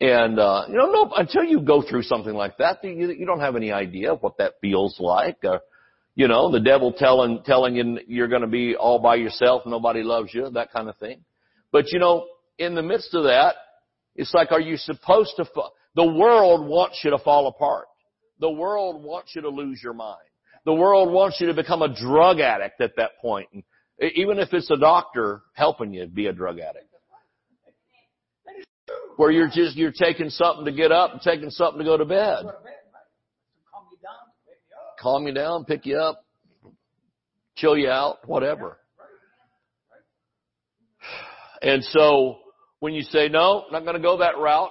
And, 0.00 0.38
uh, 0.38 0.64
you 0.68 0.76
know, 0.76 0.90
no, 0.90 1.10
until 1.16 1.42
you 1.42 1.60
go 1.60 1.82
through 1.82 2.02
something 2.02 2.34
like 2.34 2.58
that, 2.58 2.84
you, 2.84 3.10
you 3.10 3.24
don't 3.24 3.40
have 3.40 3.56
any 3.56 3.72
idea 3.72 4.14
what 4.14 4.36
that 4.38 4.54
feels 4.60 4.96
like. 5.00 5.38
Uh, 5.42 5.58
you 6.14 6.28
know, 6.28 6.50
the 6.50 6.60
devil 6.60 6.92
telling, 6.92 7.42
telling 7.44 7.76
you 7.76 7.98
you're 8.06 8.28
going 8.28 8.42
to 8.42 8.48
be 8.48 8.76
all 8.76 8.98
by 8.98 9.16
yourself, 9.16 9.62
nobody 9.64 10.02
loves 10.02 10.34
you, 10.34 10.50
that 10.50 10.72
kind 10.72 10.88
of 10.88 10.96
thing. 10.98 11.24
But 11.72 11.92
you 11.92 11.98
know, 11.98 12.26
in 12.58 12.74
the 12.74 12.82
midst 12.82 13.14
of 13.14 13.24
that, 13.24 13.54
it's 14.14 14.32
like, 14.34 14.52
are 14.52 14.60
you 14.60 14.76
supposed 14.76 15.32
to, 15.36 15.44
fa- 15.46 15.70
the 15.94 16.06
world 16.06 16.66
wants 16.66 17.00
you 17.02 17.10
to 17.10 17.18
fall 17.18 17.46
apart. 17.48 17.86
The 18.38 18.50
world 18.50 19.02
wants 19.02 19.32
you 19.34 19.42
to 19.42 19.48
lose 19.48 19.80
your 19.82 19.94
mind. 19.94 20.18
The 20.66 20.74
world 20.74 21.10
wants 21.10 21.40
you 21.40 21.46
to 21.46 21.54
become 21.54 21.80
a 21.80 21.88
drug 21.88 22.40
addict 22.40 22.80
at 22.82 22.96
that 22.96 23.12
point. 23.22 23.48
And 23.52 23.62
even 24.14 24.38
if 24.38 24.52
it's 24.52 24.70
a 24.70 24.76
doctor 24.76 25.42
helping 25.54 25.94
you 25.94 26.06
be 26.06 26.26
a 26.26 26.32
drug 26.32 26.58
addict. 26.58 26.88
Where 29.16 29.30
you're 29.30 29.48
just, 29.48 29.76
you're 29.76 29.92
taking 29.92 30.28
something 30.28 30.66
to 30.66 30.72
get 30.72 30.92
up 30.92 31.12
and 31.12 31.22
taking 31.22 31.48
something 31.48 31.78
to 31.78 31.84
go 31.84 31.96
to 31.96 32.04
bed 32.04 32.44
calm 35.06 35.26
you 35.26 35.34
down, 35.34 35.64
pick 35.64 35.86
you 35.86 35.98
up, 35.98 36.24
chill 37.56 37.76
you 37.76 37.88
out, 37.88 38.18
whatever. 38.26 38.78
And 41.62 41.82
so 41.84 42.38
when 42.80 42.92
you 42.92 43.02
say, 43.02 43.28
no, 43.28 43.64
not 43.70 43.84
going 43.84 43.96
to 43.96 44.02
go 44.02 44.18
that 44.18 44.38
route, 44.38 44.70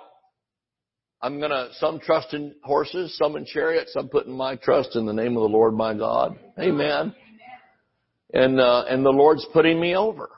I'm 1.26 1.40
to, 1.40 1.70
some 1.80 2.00
trust 2.00 2.36
in 2.36 2.54
horses, 2.62 3.18
some 3.18 3.36
in 3.36 3.46
chariots, 3.46 3.96
I'm 3.98 4.10
putting 4.10 4.38
my 4.38 4.58
trust 4.58 4.96
in 4.96 5.08
the 5.08 5.12
name 5.12 5.36
of 5.36 5.42
the 5.42 5.50
Lord 5.50 5.74
my 5.74 5.96
God. 5.96 6.38
Amen. 6.60 7.16
And, 8.32 8.60
uh, 8.60 8.84
and 8.88 9.04
the 9.04 9.10
Lord's 9.10 9.44
putting 9.52 9.82
me 9.82 9.96
over. 9.96 10.30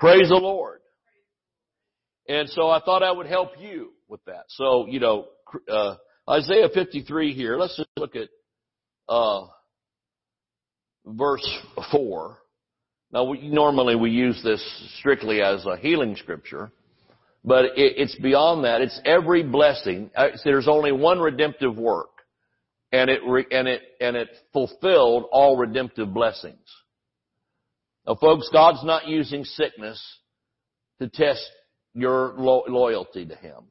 Praise 0.00 0.28
the 0.28 0.34
Lord. 0.34 0.80
And 2.28 2.48
so 2.48 2.68
I 2.68 2.80
thought 2.80 3.04
I 3.04 3.12
would 3.12 3.28
help 3.28 3.52
you 3.60 3.92
with 4.08 4.24
that. 4.24 4.46
So, 4.48 4.88
you 4.88 4.98
know, 4.98 5.26
uh, 5.70 5.94
Isaiah 6.28 6.68
53 6.74 7.32
here. 7.32 7.56
Let's 7.56 7.76
just 7.76 7.90
look 7.96 8.16
at 8.16 8.28
uh, 9.08 9.46
verse 11.06 11.48
4. 11.92 12.38
Now, 13.12 13.22
we, 13.22 13.46
normally 13.46 13.94
we 13.94 14.10
use 14.10 14.42
this 14.42 14.60
strictly 14.98 15.42
as 15.42 15.64
a 15.64 15.76
healing 15.76 16.16
scripture, 16.16 16.72
but 17.44 17.64
it, 17.64 17.72
it's 17.76 18.14
beyond 18.16 18.64
that. 18.64 18.80
It's 18.80 19.00
every 19.04 19.42
blessing. 19.42 20.10
Uh, 20.14 20.28
there's 20.44 20.68
only 20.68 20.92
one 20.92 21.18
redemptive 21.18 21.76
work, 21.76 22.10
and 22.92 23.10
it 23.10 23.20
and 23.50 23.68
it 23.68 23.82
and 24.00 24.16
it 24.16 24.28
fulfilled 24.52 25.24
all 25.32 25.56
redemptive 25.56 26.12
blessings. 26.12 26.58
Now, 28.06 28.16
folks, 28.16 28.48
God's 28.52 28.84
not 28.84 29.06
using 29.06 29.44
sickness 29.44 30.02
to 31.00 31.08
test 31.08 31.48
your 31.94 32.34
lo- 32.36 32.64
loyalty 32.68 33.26
to 33.26 33.34
Him. 33.34 33.64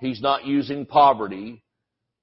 He's 0.00 0.20
not 0.20 0.46
using 0.46 0.86
poverty 0.86 1.62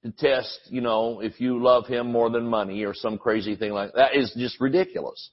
to 0.03 0.11
test, 0.11 0.59
you 0.69 0.81
know, 0.81 1.19
if 1.21 1.39
you 1.41 1.61
love 1.61 1.85
him 1.87 2.11
more 2.11 2.29
than 2.29 2.47
money 2.47 2.83
or 2.83 2.93
some 2.93 3.17
crazy 3.17 3.55
thing 3.55 3.71
like 3.71 3.93
that. 3.93 4.11
That 4.13 4.19
is 4.19 4.33
just 4.37 4.59
ridiculous. 4.61 5.31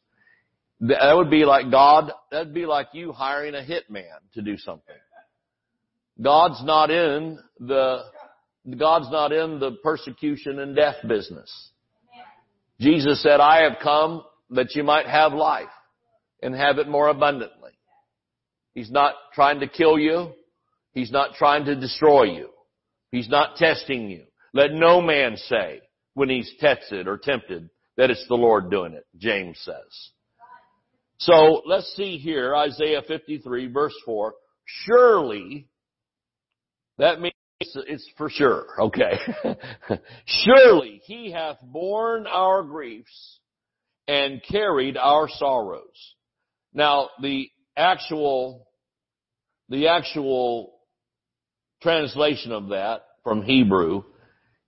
That 0.81 1.15
would 1.17 1.31
be 1.31 1.45
like 1.45 1.71
God, 1.71 2.13
that'd 2.31 2.53
be 2.53 2.67
like 2.67 2.89
you 2.93 3.13
hiring 3.13 3.55
a 3.55 3.59
hitman 3.59 4.19
to 4.35 4.43
do 4.43 4.59
something. 4.59 4.95
God's 6.21 6.63
not 6.65 6.91
in 6.91 7.39
the, 7.61 8.03
God's 8.79 9.11
not 9.11 9.33
in 9.33 9.61
the 9.61 9.73
persecution 9.83 10.59
and 10.59 10.75
death 10.75 10.97
business. 11.07 11.71
Jesus 12.81 13.23
said, 13.23 13.41
I 13.41 13.63
have 13.63 13.79
come 13.83 14.23
that 14.51 14.75
you 14.75 14.83
might 14.83 15.07
have 15.07 15.33
life 15.33 15.69
and 16.43 16.55
have 16.55 16.79
it 16.79 16.89
more 16.89 17.09
abundantly. 17.09 17.73
He's 18.75 18.91
not 18.91 19.15
trying 19.35 19.61
to 19.61 19.69
kill 19.69 19.99
you. 19.99 20.33
He's 20.93 21.11
not 21.11 21.35
trying 21.35 21.65
to 21.67 21.75
destroy 21.75 22.25
you. 22.25 22.51
He's 23.11 23.29
not 23.29 23.57
testing 23.57 24.11
you. 24.11 24.25
Let 24.53 24.73
no 24.73 25.01
man 25.01 25.37
say 25.37 25.81
when 26.15 26.29
he's 26.29 26.51
tested 26.61 27.09
or 27.09 27.19
tempted 27.19 27.69
that 27.97 28.11
it's 28.11 28.27
the 28.29 28.35
Lord 28.35 28.71
doing 28.71 28.93
it, 28.93 29.07
James 29.17 29.59
says. 29.63 30.11
So 31.19 31.63
let's 31.65 31.95
see 31.97 32.19
here, 32.19 32.55
Isaiah 32.55 33.03
53 33.07 33.69
verse 33.69 33.95
4. 34.05 34.35
Surely, 34.65 35.69
that 36.99 37.21
means 37.21 37.35
it's 37.61 38.09
for 38.17 38.29
sure, 38.29 38.67
okay. 38.79 39.19
Surely 40.27 41.01
he 41.05 41.31
hath 41.31 41.57
borne 41.63 42.27
our 42.27 42.63
griefs 42.63 43.39
and 44.09 44.43
carried 44.43 44.97
our 44.97 45.29
sorrows. 45.29 46.15
Now, 46.75 47.11
the 47.21 47.51
actual, 47.77 48.69
the 49.69 49.89
actual 49.89 50.75
translation 51.83 52.53
of 52.53 52.69
that 52.69 53.03
from 53.25 53.43
Hebrew 53.43 54.05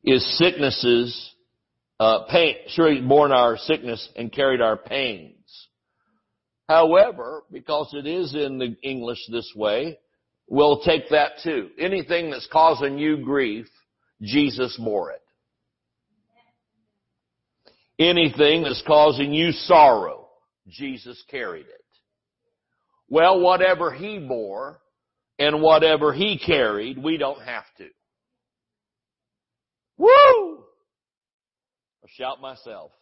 is 0.05 0.39
sicknesses, 0.39 1.35
uh, 2.01 2.25
pain. 2.31 2.57
Sure, 2.69 2.93
he 2.93 3.01
borne 3.01 3.33
our 3.33 3.57
sickness 3.57 4.09
and 4.17 4.33
carried 4.33 4.61
our 4.61 4.77
pains. 4.77 5.35
However, 6.69 7.45
because 7.51 7.93
it 7.95 8.07
is 8.07 8.35
in 8.35 8.59
the 8.59 8.77
English 8.83 9.21
this 9.31 9.51
way, 9.57 9.99
we'll 10.49 10.81
take 10.81 11.11
that 11.11 11.33
too. 11.43 11.69
Anything 11.79 12.31
that's 12.31 12.49
causing 12.51 12.99
you 12.99 13.25
grief, 13.25 13.67
Jesus 14.23 14.77
bore 14.83 15.13
it. 15.13 15.23
Anything 17.99 18.63
that's 18.63 18.83
causing 18.87 19.35
you 19.35 19.51
sorrow, 19.53 20.29
Jesus 20.69 21.23
carried 21.31 21.67
it. 21.67 21.85
Well, 23.09 23.41
whatever 23.41 23.93
He 23.93 24.19
bore 24.19 24.81
and 25.39 25.63
whatever 25.63 26.13
He 26.13 26.39
carried, 26.39 27.03
we 27.03 27.17
don't 27.17 27.41
have 27.41 27.65
to. 27.79 27.89
Woo! 29.97 30.09
I'll 32.03 32.09
shout 32.11 32.41
myself. 32.41 32.93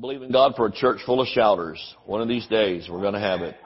believe 0.00 0.22
in 0.22 0.32
God 0.32 0.54
for 0.56 0.66
a 0.66 0.72
church 0.72 1.00
full 1.06 1.20
of 1.20 1.28
shouters. 1.28 1.80
One 2.04 2.20
of 2.20 2.28
these 2.28 2.46
days, 2.48 2.88
we're 2.90 3.00
going 3.00 3.14
to 3.14 3.20
have 3.20 3.42
it. 3.42 3.56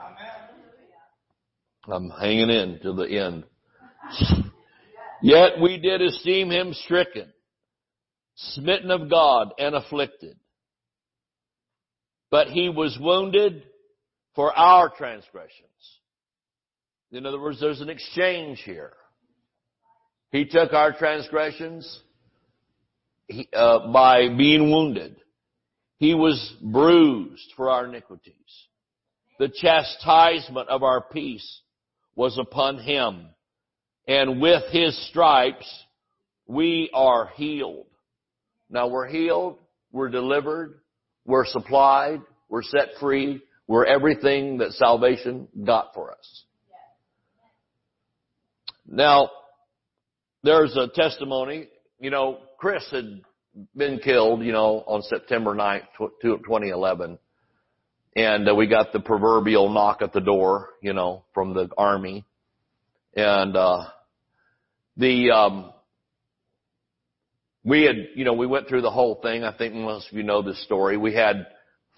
I'm 1.87 2.09
hanging 2.09 2.49
in 2.49 2.79
to 2.83 2.93
the 2.93 3.05
end. 3.05 3.43
Yet 5.21 5.59
we 5.61 5.77
did 5.77 6.01
esteem 6.01 6.51
him 6.51 6.73
stricken, 6.73 7.31
smitten 8.35 8.91
of 8.91 9.09
God, 9.09 9.53
and 9.57 9.75
afflicted. 9.75 10.37
But 12.29 12.47
he 12.47 12.69
was 12.69 12.97
wounded 12.99 13.63
for 14.35 14.53
our 14.53 14.89
transgressions. 14.89 15.63
In 17.11 17.25
other 17.25 17.39
words, 17.39 17.59
there's 17.59 17.81
an 17.81 17.89
exchange 17.89 18.61
here. 18.65 18.93
He 20.31 20.45
took 20.45 20.73
our 20.73 20.91
transgressions 20.91 22.01
he, 23.27 23.47
uh, 23.53 23.91
by 23.91 24.27
being 24.27 24.69
wounded. 24.71 25.15
He 25.99 26.13
was 26.13 26.53
bruised 26.61 27.53
for 27.55 27.69
our 27.69 27.85
iniquities. 27.85 28.33
The 29.39 29.49
chastisement 29.49 30.67
of 30.69 30.83
our 30.83 31.01
peace 31.01 31.61
was 32.17 32.37
upon 32.39 32.79
him. 32.79 33.27
And 34.07 34.41
with 34.41 34.63
his 34.71 34.97
stripes, 35.07 35.71
we 36.47 36.89
are 36.93 37.29
healed. 37.35 37.85
Now 38.69 38.87
we're 38.87 39.07
healed, 39.07 39.59
we're 39.91 40.09
delivered, 40.09 40.79
we're 41.25 41.45
supplied, 41.45 42.21
we're 42.49 42.63
set 42.63 42.89
free, 42.99 43.41
we're 43.67 43.85
everything 43.85 44.57
that 44.57 44.71
salvation 44.71 45.47
got 45.63 45.93
for 45.93 46.11
us. 46.11 46.43
Now, 48.85 49.29
there's 50.43 50.75
a 50.75 50.87
testimony, 50.87 51.67
you 51.99 52.09
know, 52.09 52.39
Chris 52.57 52.83
had 52.91 53.21
been 53.75 53.99
killed, 53.99 54.41
you 54.41 54.53
know, 54.53 54.83
on 54.87 55.01
September 55.03 55.53
9th, 55.53 55.83
2011. 56.21 57.19
And 58.17 58.49
uh, 58.49 58.55
we 58.55 58.65
got 58.65 58.93
the 58.93 58.99
proverbial 58.99 59.69
knock 59.69 60.01
at 60.01 60.11
the 60.11 60.19
door, 60.19 60.69
you 60.81 60.91
know, 60.91 61.23
from 61.35 61.53
the 61.53 61.69
army. 61.77 62.25
And, 63.15 63.55
uh, 63.55 63.85
the, 64.97 65.29
um, 65.29 65.71
we 67.63 67.83
had, 67.83 67.95
you 68.15 68.25
know, 68.25 68.33
we 68.33 68.47
went 68.47 68.67
through 68.67 68.81
the 68.81 68.89
whole 68.89 69.21
thing. 69.21 69.43
I 69.43 69.55
think 69.55 69.75
most 69.75 70.09
of 70.09 70.17
you 70.17 70.23
know 70.23 70.41
this 70.41 70.63
story. 70.63 70.97
We 70.97 71.13
had 71.13 71.45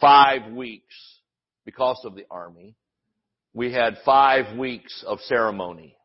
five 0.01 0.51
weeks 0.51 0.93
because 1.63 2.01
of 2.03 2.15
the 2.15 2.25
army. 2.29 2.75
We 3.53 3.71
had 3.71 3.99
five 4.03 4.57
weeks 4.57 5.05
of 5.07 5.19
ceremony 5.21 5.95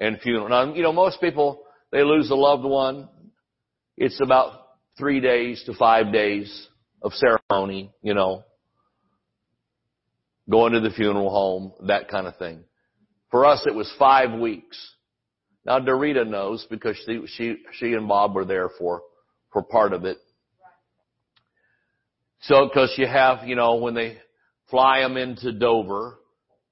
and 0.00 0.18
funeral. 0.20 0.48
Now, 0.48 0.72
you 0.72 0.82
know, 0.82 0.92
most 0.94 1.20
people, 1.20 1.64
they 1.90 2.02
lose 2.02 2.30
a 2.30 2.34
loved 2.34 2.64
one. 2.64 3.10
It's 3.98 4.22
about 4.22 4.68
three 4.96 5.20
days 5.20 5.62
to 5.66 5.74
five 5.74 6.14
days 6.14 6.66
of 7.02 7.12
ceremony, 7.12 7.92
you 8.00 8.14
know, 8.14 8.44
going 10.52 10.74
to 10.74 10.80
the 10.80 10.90
funeral 10.90 11.30
home, 11.30 11.72
that 11.88 12.08
kind 12.08 12.26
of 12.26 12.36
thing. 12.36 12.62
For 13.30 13.46
us, 13.46 13.64
it 13.66 13.74
was 13.74 13.90
five 13.98 14.38
weeks. 14.38 14.78
Now, 15.64 15.78
Dorita 15.80 16.28
knows 16.28 16.66
because 16.68 16.94
she, 17.06 17.24
she, 17.26 17.56
she 17.78 17.94
and 17.94 18.06
Bob 18.06 18.34
were 18.34 18.44
there 18.44 18.68
for, 18.78 19.00
for 19.50 19.62
part 19.62 19.94
of 19.94 20.04
it. 20.04 20.18
So, 22.42 22.68
cause 22.74 22.92
you 22.98 23.06
have, 23.06 23.48
you 23.48 23.56
know, 23.56 23.76
when 23.76 23.94
they 23.94 24.18
fly 24.68 25.00
them 25.00 25.16
into 25.16 25.52
Dover, 25.52 26.18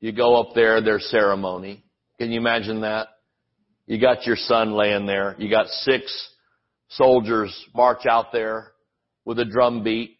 you 0.00 0.12
go 0.12 0.38
up 0.38 0.54
there, 0.54 0.82
there's 0.82 1.06
ceremony. 1.10 1.82
Can 2.18 2.30
you 2.30 2.38
imagine 2.38 2.82
that? 2.82 3.08
You 3.86 3.98
got 3.98 4.26
your 4.26 4.36
son 4.36 4.72
laying 4.72 5.06
there. 5.06 5.36
You 5.38 5.48
got 5.48 5.68
six 5.68 6.12
soldiers 6.90 7.54
march 7.74 8.04
out 8.04 8.32
there 8.32 8.72
with 9.24 9.38
a 9.38 9.44
drum 9.46 9.82
beat 9.82 10.18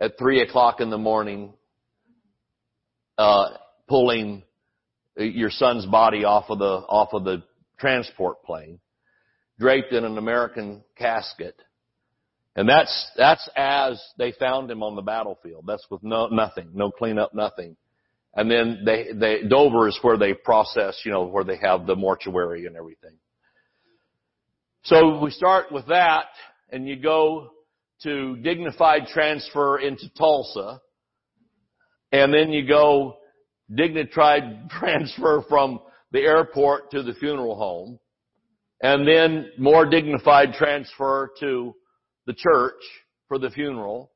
at 0.00 0.18
three 0.18 0.40
o'clock 0.42 0.80
in 0.80 0.90
the 0.90 0.98
morning, 0.98 1.54
uh, 3.18 3.48
pulling 3.88 4.42
your 5.16 5.50
son's 5.50 5.86
body 5.86 6.24
off 6.24 6.46
of 6.48 6.58
the, 6.58 6.64
off 6.64 7.10
of 7.12 7.24
the 7.24 7.42
transport 7.78 8.42
plane, 8.42 8.78
draped 9.58 9.92
in 9.92 10.04
an 10.04 10.18
American 10.18 10.82
casket. 10.96 11.56
And 12.54 12.68
that's, 12.68 13.10
that's 13.16 13.48
as 13.56 14.02
they 14.18 14.32
found 14.32 14.70
him 14.70 14.82
on 14.82 14.96
the 14.96 15.02
battlefield. 15.02 15.64
That's 15.66 15.86
with 15.90 16.02
no, 16.02 16.28
nothing, 16.28 16.70
no 16.74 16.90
cleanup, 16.90 17.34
nothing. 17.34 17.76
And 18.34 18.50
then 18.50 18.82
they, 18.84 19.08
they, 19.14 19.42
Dover 19.48 19.88
is 19.88 19.98
where 20.02 20.18
they 20.18 20.34
process, 20.34 21.00
you 21.04 21.12
know, 21.12 21.24
where 21.24 21.44
they 21.44 21.56
have 21.56 21.86
the 21.86 21.96
mortuary 21.96 22.66
and 22.66 22.76
everything. 22.76 23.16
So 24.84 25.18
we 25.18 25.30
start 25.30 25.72
with 25.72 25.86
that 25.88 26.26
and 26.70 26.86
you 26.86 26.96
go 26.96 27.50
to 28.02 28.36
dignified 28.36 29.06
transfer 29.06 29.78
into 29.78 30.08
Tulsa 30.16 30.80
and 32.16 32.32
then 32.32 32.50
you 32.50 32.66
go 32.66 33.18
dignified 33.74 34.70
transfer 34.78 35.44
from 35.50 35.80
the 36.12 36.20
airport 36.20 36.90
to 36.92 37.02
the 37.02 37.12
funeral 37.14 37.56
home. 37.56 37.98
And 38.82 39.06
then 39.06 39.50
more 39.58 39.84
dignified 39.84 40.54
transfer 40.54 41.30
to 41.40 41.74
the 42.26 42.32
church 42.32 42.82
for 43.28 43.38
the 43.38 43.50
funeral. 43.50 44.10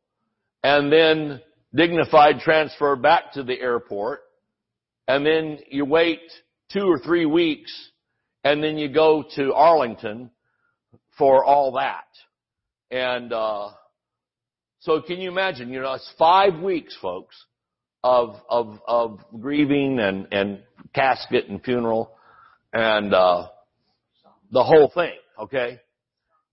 And 0.63 0.91
then 0.91 1.43
dignified 1.75 2.41
transfer 2.41 2.97
back 2.97 3.33
to 3.33 3.43
the 3.43 3.61
airport. 3.61 4.21
And 5.07 5.25
then 5.25 5.59
you 5.71 5.85
wait 5.85 6.21
two 6.73 6.87
or 6.87 6.99
three 7.01 7.27
weeks 7.27 7.73
and 8.45 8.65
then 8.65 8.79
you 8.79 8.89
go 8.89 9.25
to 9.37 9.53
Arlington 9.53 10.31
for 11.19 11.45
all 11.45 11.73
that. 11.73 12.07
And, 12.91 13.31
uh, 13.31 13.71
so 14.79 15.03
can 15.03 15.19
you 15.19 15.31
imagine, 15.31 15.71
you 15.71 15.83
know, 15.83 15.93
it's 15.93 16.11
five 16.19 16.59
weeks, 16.61 16.97
folks, 17.03 17.37
of, 18.03 18.37
of, 18.49 18.81
of 18.87 19.21
grieving 19.41 19.99
and, 19.99 20.27
and 20.33 20.61
casket 20.95 21.49
and 21.49 21.63
funeral 21.63 22.13
and, 22.73 23.13
uh, 23.15 23.49
the 24.53 24.65
whole 24.65 24.91
thing, 24.95 25.15
okay? 25.39 25.81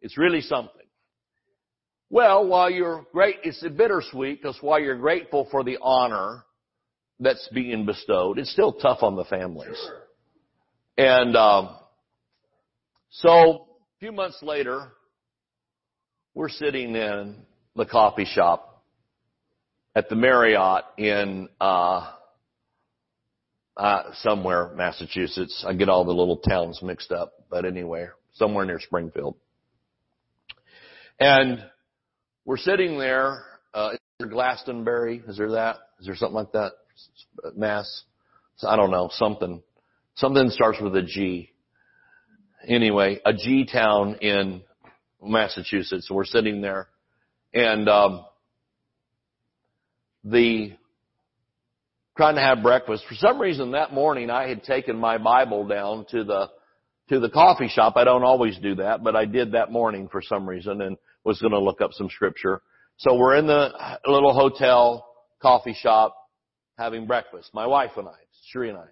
It's 0.01 0.17
really 0.17 0.41
something. 0.41 0.73
Well, 2.09 2.47
while 2.47 2.69
you're 2.69 3.05
great, 3.11 3.37
it's 3.43 3.63
a 3.63 3.69
bittersweet 3.69 4.41
because 4.41 4.57
while 4.61 4.79
you're 4.79 4.97
grateful 4.97 5.47
for 5.51 5.63
the 5.63 5.77
honor 5.81 6.43
that's 7.19 7.49
being 7.53 7.85
bestowed, 7.85 8.39
it's 8.39 8.51
still 8.51 8.73
tough 8.73 8.99
on 9.01 9.15
the 9.15 9.25
families. 9.25 9.77
And, 10.97 11.35
um, 11.35 11.75
so 13.09 13.29
a 13.29 13.99
few 13.99 14.11
months 14.11 14.39
later, 14.41 14.91
we're 16.33 16.49
sitting 16.49 16.95
in 16.95 17.37
the 17.75 17.85
coffee 17.85 18.25
shop 18.25 18.76
at 19.97 20.09
the 20.09 20.15
Marriott 20.15 20.83
in, 20.99 21.49
uh, 21.59 22.13
uh, 23.75 24.03
somewhere, 24.21 24.71
Massachusetts. 24.75 25.65
I 25.67 25.73
get 25.73 25.89
all 25.89 26.05
the 26.05 26.13
little 26.13 26.37
towns 26.37 26.83
mixed 26.83 27.11
up, 27.11 27.33
but 27.49 27.65
anyway, 27.65 28.05
somewhere 28.35 28.63
near 28.63 28.79
Springfield. 28.79 29.37
And 31.19 31.65
we're 32.45 32.57
sitting 32.57 32.99
there, 32.99 33.43
uh, 33.73 33.89
is 33.93 33.99
there 34.19 34.27
Glastonbury? 34.27 35.23
Is 35.27 35.35
there 35.35 35.53
that? 35.53 35.77
Is 35.99 36.05
there 36.05 36.15
something 36.15 36.35
like 36.35 36.51
that? 36.51 36.73
Mass? 37.55 38.03
I 38.61 38.75
don't 38.75 38.91
know, 38.91 39.09
something. 39.11 39.63
Something 40.13 40.51
starts 40.51 40.79
with 40.79 40.95
a 40.95 41.01
G. 41.01 41.53
Anyway, 42.67 43.19
a 43.25 43.33
G 43.33 43.65
town 43.65 44.17
in 44.21 44.61
Massachusetts. 45.23 46.07
So 46.07 46.13
We're 46.13 46.25
sitting 46.25 46.61
there 46.61 46.87
and, 47.51 47.89
um, 47.89 48.25
the 50.29 50.73
trying 52.15 52.35
to 52.35 52.41
have 52.41 52.63
breakfast. 52.63 53.03
For 53.07 53.15
some 53.15 53.39
reason 53.39 53.71
that 53.71 53.93
morning 53.93 54.29
I 54.29 54.47
had 54.47 54.63
taken 54.63 54.97
my 54.97 55.17
Bible 55.17 55.67
down 55.67 56.05
to 56.11 56.23
the 56.23 56.49
to 57.09 57.19
the 57.19 57.29
coffee 57.29 57.69
shop. 57.69 57.93
I 57.95 58.03
don't 58.03 58.23
always 58.23 58.57
do 58.57 58.75
that, 58.75 59.03
but 59.03 59.15
I 59.15 59.25
did 59.25 59.53
that 59.53 59.71
morning 59.71 60.09
for 60.11 60.21
some 60.21 60.47
reason 60.47 60.81
and 60.81 60.97
was 61.23 61.39
going 61.39 61.53
to 61.53 61.59
look 61.59 61.79
up 61.79 61.93
some 61.93 62.09
scripture. 62.09 62.61
So 62.97 63.15
we're 63.15 63.37
in 63.37 63.47
the 63.47 63.69
little 64.05 64.33
hotel 64.33 65.07
coffee 65.41 65.75
shop 65.79 66.17
having 66.77 67.05
breakfast. 67.07 67.51
My 67.53 67.67
wife 67.67 67.91
and 67.95 68.07
I, 68.07 68.17
Sheree 68.53 68.69
and 68.69 68.77
I. 68.77 68.87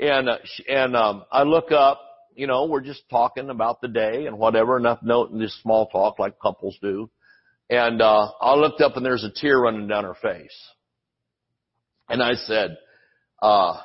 And 0.00 0.28
uh, 0.28 0.38
and 0.68 0.96
um 0.96 1.24
I 1.30 1.44
look 1.44 1.70
up, 1.70 2.00
you 2.34 2.48
know, 2.48 2.66
we're 2.66 2.80
just 2.80 3.08
talking 3.08 3.48
about 3.48 3.80
the 3.80 3.88
day 3.88 4.26
and 4.26 4.38
whatever, 4.38 4.76
enough 4.76 4.98
note 5.02 5.30
in 5.30 5.38
this 5.38 5.56
small 5.62 5.86
talk 5.86 6.18
like 6.18 6.38
couples 6.40 6.76
do. 6.82 7.08
And 7.70 8.02
uh 8.02 8.28
I 8.40 8.54
looked 8.54 8.80
up 8.80 8.96
and 8.96 9.04
there's 9.04 9.24
a 9.24 9.30
tear 9.30 9.58
running 9.58 9.88
down 9.88 10.04
her 10.04 10.14
face. 10.14 10.56
And 12.08 12.22
I 12.22 12.34
said, 12.34 12.76
uh, 13.40 13.80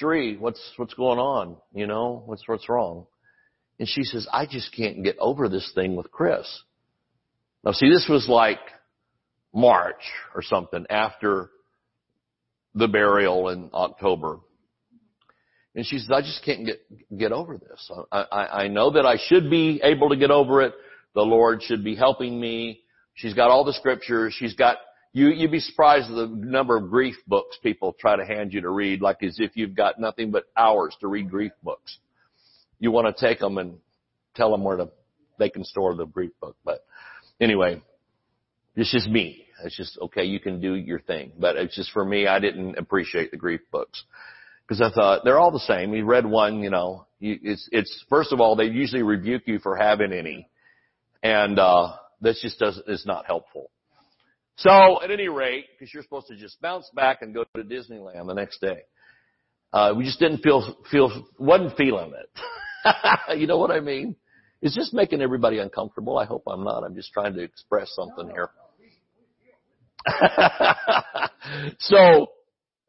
Sheree, 0.00 0.38
what's, 0.38 0.60
what's 0.76 0.94
going 0.94 1.18
on? 1.18 1.56
You 1.72 1.86
know, 1.86 2.22
what's, 2.26 2.46
what's 2.46 2.68
wrong? 2.68 3.06
And 3.78 3.88
she 3.88 4.02
says, 4.02 4.26
I 4.32 4.46
just 4.46 4.74
can't 4.74 5.02
get 5.02 5.16
over 5.18 5.48
this 5.48 5.70
thing 5.74 5.96
with 5.96 6.10
Chris. 6.10 6.46
Now 7.64 7.72
see, 7.72 7.88
this 7.88 8.06
was 8.08 8.28
like 8.28 8.60
March 9.54 10.02
or 10.34 10.42
something 10.42 10.84
after 10.90 11.50
the 12.74 12.88
burial 12.88 13.48
in 13.48 13.70
October. 13.72 14.40
And 15.74 15.84
she 15.86 15.98
says, 15.98 16.10
I 16.12 16.20
just 16.20 16.44
can't 16.44 16.66
get, 16.66 17.16
get 17.16 17.32
over 17.32 17.58
this. 17.58 17.90
I, 18.12 18.26
I, 18.30 18.46
I 18.64 18.68
know 18.68 18.92
that 18.92 19.06
I 19.06 19.16
should 19.26 19.50
be 19.50 19.80
able 19.82 20.10
to 20.10 20.16
get 20.16 20.30
over 20.30 20.62
it. 20.62 20.74
The 21.14 21.22
Lord 21.22 21.62
should 21.62 21.84
be 21.84 21.94
helping 21.94 22.40
me. 22.40 22.80
She's 23.14 23.34
got 23.34 23.50
all 23.50 23.64
the 23.64 23.72
scriptures. 23.72 24.34
She's 24.36 24.54
got, 24.54 24.78
you, 25.12 25.28
you'd 25.28 25.52
be 25.52 25.60
surprised 25.60 26.10
at 26.10 26.16
the 26.16 26.26
number 26.26 26.76
of 26.76 26.90
grief 26.90 27.14
books 27.26 27.56
people 27.62 27.94
try 27.98 28.16
to 28.16 28.24
hand 28.24 28.52
you 28.52 28.60
to 28.62 28.70
read, 28.70 29.00
like 29.00 29.22
as 29.22 29.36
if 29.38 29.52
you've 29.54 29.76
got 29.76 30.00
nothing 30.00 30.30
but 30.30 30.44
hours 30.56 30.96
to 31.00 31.06
read 31.06 31.30
grief 31.30 31.52
books. 31.62 31.98
You 32.80 32.90
want 32.90 33.16
to 33.16 33.26
take 33.26 33.38
them 33.38 33.58
and 33.58 33.78
tell 34.34 34.50
them 34.50 34.64
where 34.64 34.76
to, 34.76 34.90
they 35.38 35.48
can 35.48 35.64
store 35.64 35.94
the 35.94 36.06
grief 36.06 36.32
book. 36.40 36.56
But 36.64 36.84
anyway, 37.40 37.80
it's 38.74 38.90
just 38.90 39.08
me. 39.08 39.46
It's 39.64 39.76
just, 39.76 39.96
okay, 40.02 40.24
you 40.24 40.40
can 40.40 40.60
do 40.60 40.74
your 40.74 40.98
thing. 40.98 41.32
But 41.38 41.56
it's 41.56 41.76
just 41.76 41.92
for 41.92 42.04
me, 42.04 42.26
I 42.26 42.40
didn't 42.40 42.76
appreciate 42.76 43.30
the 43.30 43.36
grief 43.36 43.60
books. 43.70 44.02
Because 44.66 44.80
I 44.80 44.90
thought, 44.90 45.22
they're 45.24 45.38
all 45.38 45.52
the 45.52 45.60
same. 45.60 45.94
You 45.94 46.04
read 46.04 46.26
one, 46.26 46.62
you 46.62 46.70
know, 46.70 47.06
you, 47.20 47.38
it's, 47.42 47.68
it's, 47.70 48.04
first 48.08 48.32
of 48.32 48.40
all, 48.40 48.56
they 48.56 48.64
usually 48.64 49.02
rebuke 49.02 49.42
you 49.46 49.58
for 49.60 49.76
having 49.76 50.12
any. 50.12 50.48
And, 51.24 51.58
uh, 51.58 51.96
this 52.20 52.40
just 52.40 52.60
doesn't, 52.60 52.88
is 52.88 53.04
not 53.04 53.26
helpful. 53.26 53.70
So 54.56 55.02
at 55.02 55.10
any 55.10 55.28
rate, 55.28 55.66
because 55.72 55.92
you're 55.92 56.04
supposed 56.04 56.28
to 56.28 56.36
just 56.36 56.60
bounce 56.60 56.88
back 56.94 57.22
and 57.22 57.34
go 57.34 57.44
to 57.56 57.64
Disneyland 57.64 58.28
the 58.28 58.34
next 58.34 58.60
day, 58.60 58.82
uh, 59.72 59.92
we 59.96 60.04
just 60.04 60.20
didn't 60.20 60.38
feel, 60.38 60.76
feel, 60.90 61.26
wasn't 61.38 61.76
feeling 61.76 62.12
it. 62.12 63.38
you 63.38 63.48
know 63.48 63.58
what 63.58 63.72
I 63.72 63.80
mean? 63.80 64.14
It's 64.62 64.74
just 64.74 64.94
making 64.94 65.20
everybody 65.20 65.58
uncomfortable. 65.58 66.16
I 66.16 66.24
hope 66.24 66.44
I'm 66.46 66.62
not. 66.62 66.84
I'm 66.84 66.94
just 66.94 67.12
trying 67.12 67.34
to 67.34 67.42
express 67.42 67.92
something 67.94 68.28
here. 68.28 68.50
so, 71.78 72.28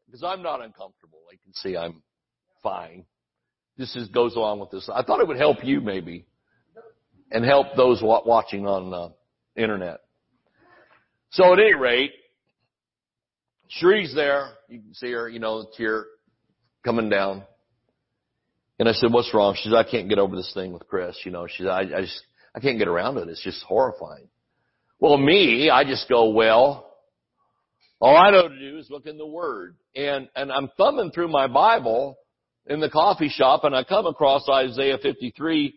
because 0.06 0.22
I'm 0.22 0.42
not 0.42 0.62
uncomfortable, 0.62 1.18
I 1.32 1.36
can 1.42 1.52
see 1.54 1.76
I'm 1.76 2.02
fine. 2.62 3.04
This 3.76 3.96
is, 3.96 4.08
goes 4.08 4.36
along 4.36 4.60
with 4.60 4.70
this. 4.70 4.88
I 4.92 5.02
thought 5.02 5.20
it 5.20 5.26
would 5.26 5.36
help 5.36 5.64
you 5.64 5.80
maybe, 5.80 6.26
and 7.30 7.44
help 7.44 7.68
those 7.76 8.00
watching 8.02 8.66
on 8.66 8.92
uh, 8.92 9.08
internet. 9.60 10.00
So 11.30 11.52
at 11.52 11.58
any 11.58 11.74
rate, 11.74 12.12
Cherie's 13.80 14.14
there. 14.14 14.50
You 14.68 14.80
can 14.80 14.94
see 14.94 15.12
her, 15.12 15.28
you 15.28 15.38
know, 15.38 15.66
tear 15.76 16.06
coming 16.84 17.08
down. 17.08 17.42
And 18.78 18.88
I 18.88 18.92
said, 18.92 19.12
what's 19.12 19.32
wrong? 19.34 19.56
She 19.56 19.68
said, 19.68 19.76
I 19.76 19.88
can't 19.88 20.08
get 20.08 20.18
over 20.18 20.36
this 20.36 20.52
thing 20.54 20.72
with 20.72 20.86
Chris. 20.86 21.16
You 21.24 21.32
know, 21.32 21.46
she 21.46 21.62
said, 21.62 21.70
I, 21.70 21.80
I 21.80 22.00
just, 22.02 22.22
I 22.54 22.60
can't 22.60 22.78
get 22.78 22.88
around 22.88 23.16
it. 23.18 23.28
It's 23.28 23.42
just 23.42 23.62
horrifying. 23.64 24.28
Well, 25.00 25.16
me, 25.16 25.70
I 25.70 25.84
just 25.84 26.08
go, 26.08 26.30
well, 26.30 26.94
all 28.00 28.16
I 28.16 28.30
know 28.30 28.48
to 28.48 28.58
do 28.58 28.78
is 28.78 28.90
look 28.90 29.06
in 29.06 29.18
the 29.18 29.26
Word. 29.26 29.76
And, 29.94 30.28
and 30.36 30.52
I'm 30.52 30.68
thumbing 30.76 31.10
through 31.10 31.28
my 31.28 31.46
Bible 31.46 32.18
in 32.66 32.80
the 32.80 32.90
coffee 32.90 33.28
shop 33.28 33.64
and 33.64 33.74
I 33.74 33.84
come 33.84 34.06
across 34.06 34.46
Isaiah 34.48 34.98
53 35.02 35.74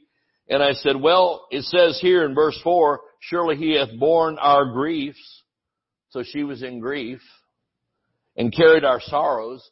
and 0.50 0.64
I 0.64 0.74
said, 0.74 1.00
well, 1.00 1.48
it 1.52 1.64
says 1.66 2.00
here 2.02 2.26
in 2.26 2.34
verse 2.34 2.60
4, 2.64 3.02
surely 3.20 3.56
he 3.56 3.78
hath 3.78 3.98
borne 4.00 4.40
our 4.40 4.66
griefs. 4.74 5.44
So 6.10 6.24
she 6.24 6.44
was 6.44 6.64
in 6.64 6.80
grief 6.80 7.22
and 8.36 8.54
carried 8.54 8.84
our 8.84 9.00
sorrows, 9.00 9.70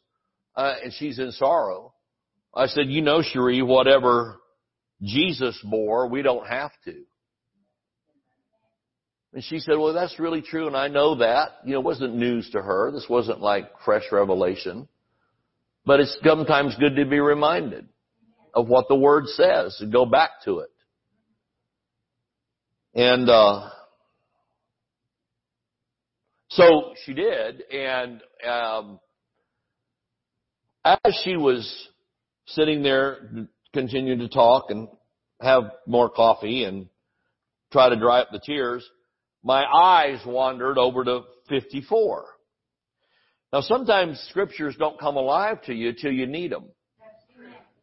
uh, 0.54 0.74
and 0.84 0.92
she's 0.92 1.18
in 1.18 1.32
sorrow. 1.32 1.94
I 2.54 2.66
said, 2.66 2.86
you 2.86 3.02
know, 3.02 3.22
Cherie, 3.22 3.60
whatever 3.60 4.40
Jesus 5.02 5.58
bore, 5.68 6.06
we 6.06 6.22
don't 6.22 6.46
have 6.46 6.70
to. 6.84 6.94
And 9.34 9.42
she 9.42 9.58
said, 9.58 9.76
well, 9.78 9.92
that's 9.92 10.18
really 10.20 10.42
true, 10.42 10.68
and 10.68 10.76
I 10.76 10.88
know 10.88 11.16
that. 11.16 11.58
You 11.64 11.72
know, 11.72 11.80
it 11.80 11.84
wasn't 11.84 12.14
news 12.14 12.48
to 12.50 12.62
her. 12.62 12.92
This 12.92 13.06
wasn't 13.10 13.40
like 13.40 13.68
fresh 13.84 14.04
revelation. 14.12 14.88
But 15.84 16.00
it's 16.00 16.16
sometimes 16.24 16.76
good 16.76 16.96
to 16.96 17.04
be 17.04 17.18
reminded 17.18 17.88
of 18.54 18.68
what 18.68 18.88
the 18.88 18.96
Word 18.96 19.26
says 19.26 19.76
and 19.80 19.92
go 19.92 20.06
back 20.06 20.30
to 20.44 20.60
it. 20.60 20.70
And, 22.94 23.28
uh, 23.28 23.70
so 26.50 26.94
she 27.04 27.14
did, 27.14 27.62
and, 27.70 28.22
um, 28.48 29.00
as 30.84 31.20
she 31.22 31.36
was 31.36 31.88
sitting 32.46 32.82
there, 32.82 33.48
continuing 33.74 34.18
to 34.20 34.28
talk 34.28 34.70
and 34.70 34.88
have 35.40 35.70
more 35.86 36.08
coffee 36.08 36.64
and 36.64 36.88
try 37.72 37.88
to 37.88 37.96
dry 37.96 38.20
up 38.20 38.30
the 38.32 38.40
tears, 38.40 38.88
my 39.42 39.64
eyes 39.64 40.18
wandered 40.26 40.78
over 40.78 41.04
to 41.04 41.22
54. 41.48 42.24
Now 43.52 43.60
sometimes 43.60 44.18
scriptures 44.30 44.76
don't 44.78 44.98
come 44.98 45.16
alive 45.16 45.62
to 45.62 45.74
you 45.74 45.92
till 45.92 46.12
you 46.12 46.26
need 46.26 46.52
them. 46.52 46.64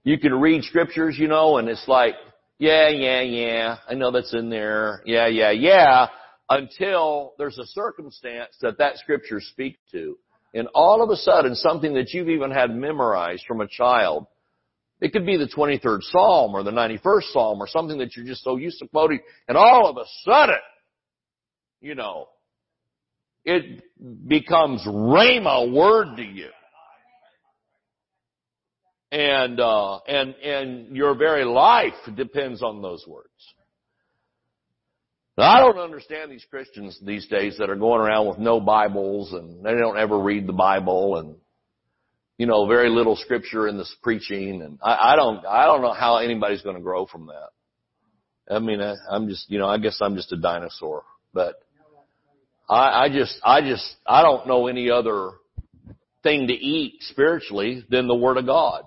You 0.05 0.19
can 0.19 0.39
read 0.39 0.63
scriptures, 0.63 1.17
you 1.17 1.27
know, 1.27 1.57
and 1.57 1.67
it's 1.67 1.87
like, 1.87 2.13
yeah, 2.59 2.89
yeah, 2.89 3.21
yeah, 3.21 3.77
I 3.89 3.95
know 3.95 4.11
that's 4.11 4.35
in 4.35 4.51
there. 4.51 5.01
Yeah, 5.03 5.25
yeah, 5.25 5.49
yeah, 5.49 6.07
until 6.47 7.33
there's 7.39 7.57
a 7.57 7.65
circumstance 7.65 8.55
that 8.61 8.77
that 8.77 8.97
scripture 8.97 9.41
speaks 9.41 9.79
to. 9.93 10.15
And 10.53 10.67
all 10.75 11.01
of 11.01 11.09
a 11.09 11.15
sudden, 11.15 11.55
something 11.55 11.95
that 11.95 12.13
you've 12.13 12.29
even 12.29 12.51
had 12.51 12.69
memorized 12.69 13.45
from 13.47 13.61
a 13.61 13.67
child, 13.67 14.27
it 15.01 15.11
could 15.11 15.25
be 15.25 15.37
the 15.37 15.47
23rd 15.47 16.03
Psalm 16.03 16.53
or 16.53 16.61
the 16.61 16.71
91st 16.71 17.33
Psalm 17.33 17.59
or 17.59 17.67
something 17.67 17.97
that 17.97 18.15
you're 18.15 18.27
just 18.27 18.43
so 18.43 18.57
used 18.57 18.77
to 18.79 18.87
quoting, 18.87 19.19
and 19.47 19.57
all 19.57 19.89
of 19.89 19.97
a 19.97 20.05
sudden, 20.23 20.55
you 21.81 21.95
know, 21.95 22.27
it 23.43 23.83
becomes 24.27 24.85
rhema 24.85 25.73
word 25.73 26.15
to 26.17 26.23
you. 26.23 26.49
And, 29.15 29.61
uh, 29.61 29.99
and, 30.09 30.35
and 30.35 30.93
your 30.93 31.15
very 31.15 31.45
life 31.45 31.93
depends 32.17 32.61
on 32.61 32.81
those 32.81 33.05
words. 33.07 33.29
Now, 35.37 35.45
I 35.45 35.59
don't 35.61 35.77
understand 35.77 36.29
these 36.29 36.45
Christians 36.49 36.99
these 37.01 37.25
days 37.27 37.57
that 37.59 37.69
are 37.69 37.77
going 37.77 38.01
around 38.01 38.27
with 38.27 38.39
no 38.39 38.59
Bibles 38.59 39.31
and 39.31 39.65
they 39.65 39.71
don't 39.71 39.97
ever 39.97 40.19
read 40.19 40.47
the 40.47 40.53
Bible 40.53 41.15
and, 41.15 41.35
you 42.37 42.45
know, 42.45 42.67
very 42.67 42.89
little 42.89 43.15
scripture 43.15 43.69
in 43.69 43.77
this 43.77 43.95
preaching 44.03 44.61
and 44.61 44.79
I, 44.83 45.13
I 45.13 45.15
don't, 45.15 45.45
I 45.45 45.63
don't 45.63 45.81
know 45.81 45.93
how 45.93 46.17
anybody's 46.17 46.61
going 46.61 46.75
to 46.75 46.81
grow 46.81 47.05
from 47.05 47.27
that. 47.27 48.53
I 48.53 48.59
mean, 48.59 48.81
I, 48.81 48.95
I'm 49.09 49.29
just, 49.29 49.49
you 49.49 49.59
know, 49.59 49.67
I 49.67 49.77
guess 49.77 49.97
I'm 50.01 50.17
just 50.17 50.33
a 50.33 50.37
dinosaur, 50.37 51.03
but 51.33 51.55
I, 52.69 53.05
I 53.05 53.09
just, 53.09 53.39
I 53.45 53.61
just, 53.61 53.95
I 54.05 54.23
don't 54.23 54.45
know 54.45 54.67
any 54.67 54.91
other 54.91 55.31
thing 56.21 56.47
to 56.47 56.53
eat 56.53 56.97
spiritually 57.03 57.85
than 57.89 58.09
the 58.09 58.15
Word 58.15 58.35
of 58.35 58.45
God. 58.45 58.83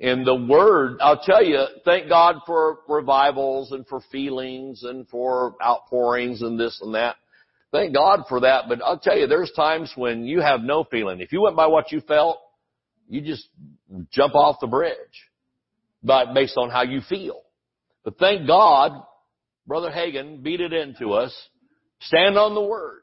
And 0.00 0.26
the 0.26 0.34
Word, 0.34 0.98
I'll 1.00 1.20
tell 1.20 1.44
you, 1.44 1.64
thank 1.84 2.08
God 2.08 2.36
for 2.46 2.78
revivals 2.88 3.72
and 3.72 3.86
for 3.86 4.00
feelings 4.12 4.84
and 4.84 5.08
for 5.08 5.56
outpourings 5.62 6.42
and 6.42 6.58
this 6.58 6.78
and 6.82 6.94
that. 6.94 7.16
Thank 7.72 7.94
God 7.94 8.20
for 8.28 8.40
that, 8.40 8.64
but 8.68 8.80
I'll 8.82 8.98
tell 8.98 9.18
you, 9.18 9.26
there's 9.26 9.52
times 9.52 9.92
when 9.94 10.24
you 10.24 10.40
have 10.40 10.62
no 10.62 10.84
feeling. 10.84 11.20
If 11.20 11.32
you 11.32 11.42
went 11.42 11.56
by 11.56 11.66
what 11.66 11.92
you 11.92 12.00
felt, 12.00 12.38
you 13.08 13.20
just 13.20 13.48
jump 14.10 14.34
off 14.34 14.56
the 14.60 14.66
bridge, 14.66 14.96
based 16.32 16.56
on 16.56 16.70
how 16.70 16.82
you 16.82 17.00
feel. 17.08 17.42
But 18.04 18.18
thank 18.18 18.46
God 18.46 19.02
Brother 19.66 19.90
Hagin 19.90 20.42
beat 20.42 20.60
it 20.60 20.72
into 20.72 21.12
us. 21.12 21.34
Stand 22.00 22.38
on 22.38 22.54
the 22.54 22.62
Word. 22.62 23.00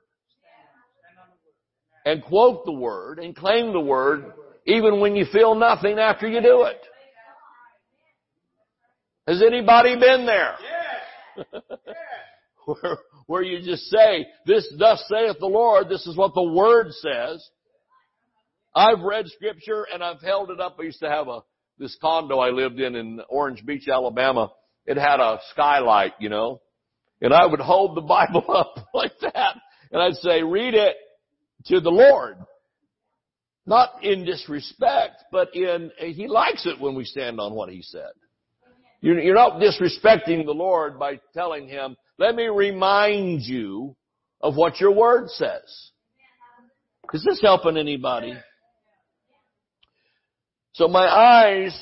And 2.05 2.23
quote 2.23 2.65
the 2.65 2.71
Word 2.71 3.19
and 3.19 3.35
claim 3.35 3.71
the 3.71 3.79
Word 3.79 4.31
even 4.65 4.99
when 4.99 5.15
you 5.15 5.25
feel 5.31 5.55
nothing 5.55 5.99
after 5.99 6.27
you 6.27 6.41
do 6.41 6.63
it. 6.63 6.81
Has 9.27 9.41
anybody 9.41 9.95
been 9.99 10.25
there? 10.25 10.55
where, 12.65 12.97
where 13.27 13.41
you 13.41 13.59
just 13.63 13.83
say, 13.85 14.27
this 14.45 14.71
thus 14.77 15.03
saith 15.09 15.37
the 15.39 15.47
Lord, 15.47 15.89
this 15.89 16.05
is 16.05 16.15
what 16.15 16.33
the 16.35 16.43
Word 16.43 16.91
says. 16.91 17.47
I've 18.75 19.01
read 19.01 19.27
scripture 19.27 19.87
and 19.91 20.03
I've 20.03 20.21
held 20.21 20.51
it 20.51 20.59
up. 20.59 20.77
I 20.79 20.83
used 20.83 20.99
to 20.99 21.09
have 21.09 21.27
a, 21.27 21.41
this 21.79 21.97
condo 22.01 22.39
I 22.39 22.49
lived 22.49 22.79
in 22.79 22.95
in 22.95 23.21
Orange 23.29 23.65
Beach, 23.65 23.87
Alabama 23.87 24.51
it 24.85 24.97
had 24.97 25.19
a 25.19 25.39
skylight, 25.51 26.13
you 26.19 26.29
know. 26.29 26.61
And 27.21 27.33
I 27.33 27.45
would 27.45 27.59
hold 27.59 27.97
the 27.97 28.01
Bible 28.07 28.45
up 28.49 28.75
like 28.93 29.13
that 29.21 29.55
and 29.91 30.01
I'd 30.01 30.15
say, 30.15 30.43
read 30.43 30.73
it 30.73 30.95
to 31.67 31.79
the 31.79 31.89
Lord. 31.89 32.37
Not 33.65 34.03
in 34.03 34.25
disrespect, 34.25 35.23
but 35.31 35.55
in, 35.55 35.91
He 35.99 36.27
likes 36.27 36.65
it 36.65 36.79
when 36.79 36.95
we 36.95 37.03
stand 37.03 37.39
on 37.39 37.53
what 37.53 37.69
He 37.69 37.81
said. 37.81 38.11
You're 39.01 39.35
not 39.35 39.61
disrespecting 39.61 40.45
the 40.45 40.53
Lord 40.53 40.97
by 40.97 41.19
telling 41.33 41.67
Him, 41.67 41.95
let 42.17 42.35
me 42.35 42.45
remind 42.45 43.41
you 43.41 43.95
of 44.41 44.55
what 44.55 44.79
your 44.79 44.91
word 44.91 45.29
says. 45.29 45.91
Is 47.13 47.23
this 47.23 47.41
helping 47.41 47.77
anybody? 47.77 48.33
So 50.73 50.87
my 50.87 51.07
eyes 51.07 51.77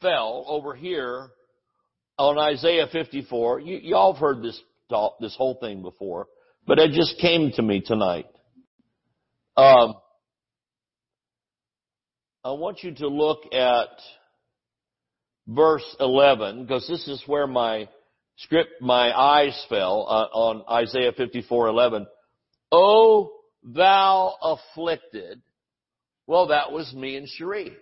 fell 0.00 0.44
over 0.46 0.74
here 0.74 1.28
on 2.18 2.38
Isaiah 2.38 2.86
54. 2.90 3.60
You, 3.60 3.76
y'all 3.82 4.12
have 4.12 4.20
heard 4.20 4.42
this 4.42 4.60
talk, 4.88 5.18
this 5.20 5.34
whole 5.36 5.54
thing 5.54 5.82
before, 5.82 6.28
but 6.66 6.78
it 6.78 6.92
just 6.92 7.18
came 7.20 7.52
to 7.52 7.62
me 7.62 7.80
tonight. 7.80 8.26
Um, 9.56 9.94
I 12.44 12.52
want 12.52 12.82
you 12.82 12.94
to 12.96 13.08
look 13.08 13.54
at 13.54 13.88
verse 15.48 15.96
11 15.98 16.62
because 16.62 16.86
this 16.86 17.08
is 17.08 17.22
where 17.26 17.46
my 17.46 17.88
script, 18.36 18.82
my 18.82 19.18
eyes 19.18 19.58
fell 19.68 20.06
uh, 20.08 20.36
on 20.36 20.62
Isaiah 20.70 21.12
54:11. 21.12 22.06
Oh, 22.70 23.32
thou 23.62 24.34
afflicted. 24.42 25.40
Well, 26.26 26.48
that 26.48 26.70
was 26.70 26.92
me 26.92 27.16
and 27.16 27.28
Cherie. 27.28 27.74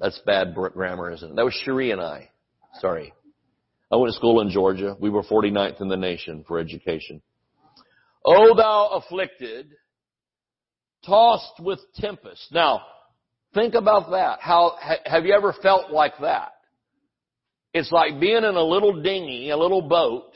That's 0.00 0.18
bad 0.26 0.54
grammar, 0.54 1.12
isn't 1.12 1.30
it? 1.30 1.36
That 1.36 1.44
was 1.44 1.54
Cherie 1.64 1.92
and 1.92 2.00
I. 2.00 2.30
Sorry. 2.80 3.12
I 3.92 3.96
went 3.96 4.12
to 4.12 4.16
school 4.16 4.40
in 4.40 4.50
Georgia. 4.50 4.96
We 4.98 5.10
were 5.10 5.22
49th 5.22 5.80
in 5.80 5.88
the 5.88 5.96
nation 5.96 6.44
for 6.48 6.58
education. 6.58 7.22
O 8.24 8.54
thou 8.56 8.88
afflicted, 8.94 9.72
tossed 11.04 11.60
with 11.60 11.80
tempest. 11.96 12.46
Now, 12.52 12.82
think 13.54 13.74
about 13.74 14.10
that. 14.10 14.38
How, 14.40 14.76
have 15.04 15.24
you 15.24 15.34
ever 15.34 15.52
felt 15.62 15.90
like 15.90 16.14
that? 16.20 16.52
It's 17.74 17.90
like 17.90 18.20
being 18.20 18.44
in 18.44 18.54
a 18.54 18.62
little 18.62 19.02
dinghy, 19.02 19.50
a 19.50 19.56
little 19.56 19.82
boat, 19.82 20.32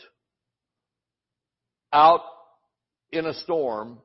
out 1.92 2.22
in 3.12 3.26
a 3.26 3.34
storm. 3.34 3.98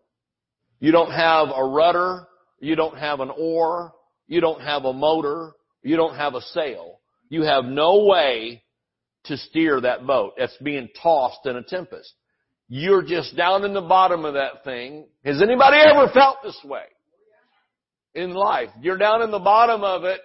You 0.80 0.92
don't 0.92 1.12
have 1.12 1.50
a 1.56 1.64
rudder. 1.64 2.28
You 2.60 2.76
don't 2.76 2.98
have 2.98 3.20
an 3.20 3.32
oar. 3.36 3.94
You 4.28 4.42
don't 4.42 4.62
have 4.62 4.86
a 4.86 4.94
motor. 4.94 5.54
You 5.82 5.96
don't 5.96 6.16
have 6.16 6.36
a 6.36 6.42
sail. 6.42 7.00
You 7.30 7.44
have 7.44 7.66
no 7.66 8.06
way 8.06 8.64
to 9.26 9.38
steer 9.38 9.80
that 9.82 10.06
boat 10.06 10.34
that's 10.38 10.58
being 10.58 10.90
tossed 11.02 11.46
in 11.46 11.56
a 11.56 11.64
tempest. 11.64 12.14
You're 12.74 13.04
just 13.04 13.36
down 13.36 13.66
in 13.66 13.74
the 13.74 13.82
bottom 13.82 14.24
of 14.24 14.36
that 14.36 14.64
thing. 14.64 15.06
Has 15.26 15.42
anybody 15.42 15.76
ever 15.76 16.10
felt 16.14 16.38
this 16.42 16.58
way? 16.64 16.86
In 18.16 18.34
life. 18.34 18.70
You're 18.80 18.98
down 18.98 19.22
in 19.22 19.30
the 19.30 19.40
bottom 19.40 19.84
of 19.84 20.06
it 20.06 20.22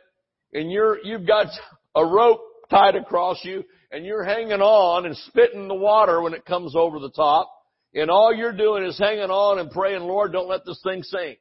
and 0.52 0.70
you're, 0.70 0.98
you've 1.02 1.26
got 1.26 1.48
a 1.96 2.06
rope 2.06 2.40
tied 2.70 2.94
across 2.94 3.40
you 3.42 3.64
and 3.90 4.06
you're 4.06 4.22
hanging 4.22 4.60
on 4.60 5.06
and 5.06 5.16
spitting 5.16 5.66
the 5.66 5.74
water 5.74 6.22
when 6.22 6.34
it 6.34 6.44
comes 6.44 6.76
over 6.76 7.00
the 7.00 7.10
top. 7.10 7.50
And 7.94 8.12
all 8.12 8.32
you're 8.32 8.56
doing 8.56 8.84
is 8.84 8.96
hanging 8.96 9.30
on 9.30 9.58
and 9.58 9.68
praying, 9.68 10.02
Lord, 10.02 10.30
don't 10.30 10.48
let 10.48 10.64
this 10.64 10.80
thing 10.84 11.02
sink. 11.02 11.40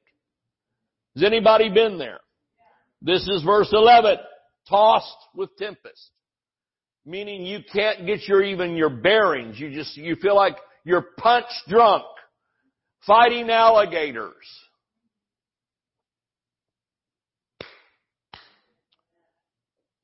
Has 1.14 1.24
anybody 1.24 1.70
been 1.70 2.00
there? 2.00 2.22
This 3.04 3.22
is 3.28 3.44
verse 3.44 3.70
11. 3.72 4.18
Tossed 4.68 5.18
with 5.36 5.56
tempest. 5.58 6.10
Meaning 7.06 7.46
you 7.46 7.60
can't 7.72 8.08
get 8.08 8.28
your, 8.28 8.42
even 8.42 8.76
your 8.76 8.90
bearings. 8.90 9.60
You 9.60 9.70
just, 9.70 9.96
you 9.98 10.16
feel 10.16 10.36
like 10.36 10.56
you're 10.86 11.02
punch 11.18 11.48
drunk. 11.68 12.06
Fighting 13.06 13.50
alligators. 13.50 14.34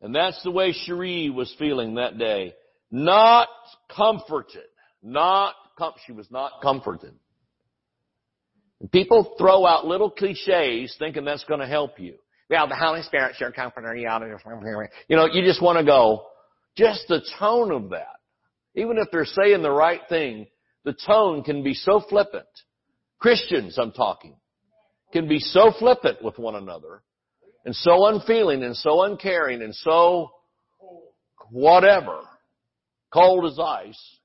And 0.01 0.13
that's 0.13 0.41
the 0.43 0.51
way 0.51 0.73
Cherie 0.73 1.29
was 1.29 1.53
feeling 1.57 1.95
that 1.95 2.17
day. 2.17 2.53
Not 2.91 3.47
comforted. 3.95 4.63
Not, 5.01 5.53
com- 5.77 5.93
she 6.05 6.11
was 6.11 6.29
not 6.29 6.53
comforted. 6.61 7.13
People 8.91 9.35
throw 9.37 9.65
out 9.65 9.85
little 9.85 10.09
cliches 10.09 10.95
thinking 10.97 11.23
that's 11.23 11.43
going 11.43 11.59
to 11.59 11.67
help 11.67 11.99
you. 11.99 12.15
Well, 12.49 12.67
the 12.67 12.75
Holy 12.75 13.01
Spirit's 13.03 13.39
your 13.39 13.51
comforter. 13.51 13.95
You 13.95 15.15
know, 15.15 15.25
you 15.31 15.43
just 15.43 15.61
want 15.61 15.77
to 15.77 15.85
go, 15.85 16.25
just 16.75 17.07
the 17.07 17.21
tone 17.39 17.71
of 17.71 17.91
that. 17.91 18.17
Even 18.75 18.97
if 18.97 19.07
they're 19.11 19.25
saying 19.25 19.61
the 19.61 19.71
right 19.71 20.01
thing, 20.09 20.47
the 20.83 20.93
tone 20.93 21.43
can 21.43 21.63
be 21.63 21.73
so 21.73 22.01
flippant. 22.09 22.45
Christians, 23.19 23.77
I'm 23.77 23.91
talking, 23.91 24.35
can 25.13 25.27
be 25.27 25.39
so 25.39 25.71
flippant 25.77 26.23
with 26.23 26.39
one 26.39 26.55
another 26.55 27.03
and 27.65 27.75
so 27.75 28.07
unfeeling 28.07 28.63
and 28.63 28.75
so 28.75 29.03
uncaring 29.03 29.61
and 29.61 29.75
so 29.75 30.31
whatever, 31.51 32.21
cold 33.13 33.45
as 33.45 33.59
ice. 33.59 34.17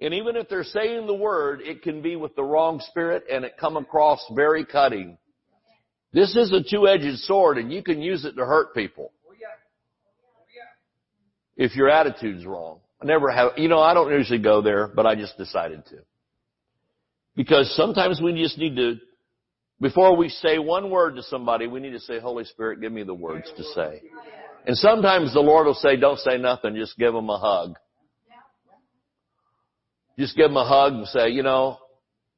And 0.00 0.14
even 0.14 0.36
if 0.36 0.48
they're 0.48 0.64
saying 0.64 1.06
the 1.06 1.14
word, 1.14 1.60
it 1.62 1.82
can 1.82 2.02
be 2.02 2.16
with 2.16 2.34
the 2.36 2.42
wrong 2.42 2.80
spirit 2.80 3.24
and 3.30 3.44
it 3.44 3.54
come 3.58 3.76
across 3.76 4.24
very 4.34 4.64
cutting. 4.64 5.18
This 6.12 6.36
is 6.36 6.52
a 6.52 6.62
two-edged 6.62 7.18
sword 7.20 7.58
and 7.58 7.72
you 7.72 7.82
can 7.82 8.00
use 8.00 8.24
it 8.24 8.36
to 8.36 8.44
hurt 8.44 8.74
people. 8.74 9.12
If 11.56 11.76
your 11.76 11.88
attitude's 11.88 12.44
wrong. 12.46 12.80
Never 13.04 13.30
have, 13.30 13.52
you 13.58 13.68
know, 13.68 13.80
I 13.80 13.92
don't 13.92 14.10
usually 14.10 14.38
go 14.38 14.62
there, 14.62 14.88
but 14.88 15.04
I 15.04 15.14
just 15.14 15.36
decided 15.36 15.84
to. 15.86 15.96
Because 17.36 17.70
sometimes 17.76 18.20
we 18.22 18.32
just 18.32 18.56
need 18.56 18.76
to, 18.76 18.96
before 19.78 20.16
we 20.16 20.30
say 20.30 20.58
one 20.58 20.90
word 20.90 21.16
to 21.16 21.22
somebody, 21.22 21.66
we 21.66 21.80
need 21.80 21.90
to 21.90 22.00
say, 22.00 22.18
Holy 22.18 22.44
Spirit, 22.44 22.80
give 22.80 22.92
me 22.92 23.02
the 23.02 23.12
words 23.12 23.52
to 23.58 23.62
say. 23.74 24.00
And 24.66 24.74
sometimes 24.74 25.34
the 25.34 25.40
Lord 25.40 25.66
will 25.66 25.74
say, 25.74 25.96
don't 25.96 26.18
say 26.18 26.38
nothing, 26.38 26.76
just 26.76 26.96
give 26.96 27.12
them 27.12 27.28
a 27.28 27.38
hug. 27.38 27.74
Just 30.18 30.34
give 30.34 30.48
them 30.48 30.56
a 30.56 30.66
hug 30.66 30.94
and 30.94 31.06
say, 31.08 31.28
you 31.28 31.42
know, 31.42 31.76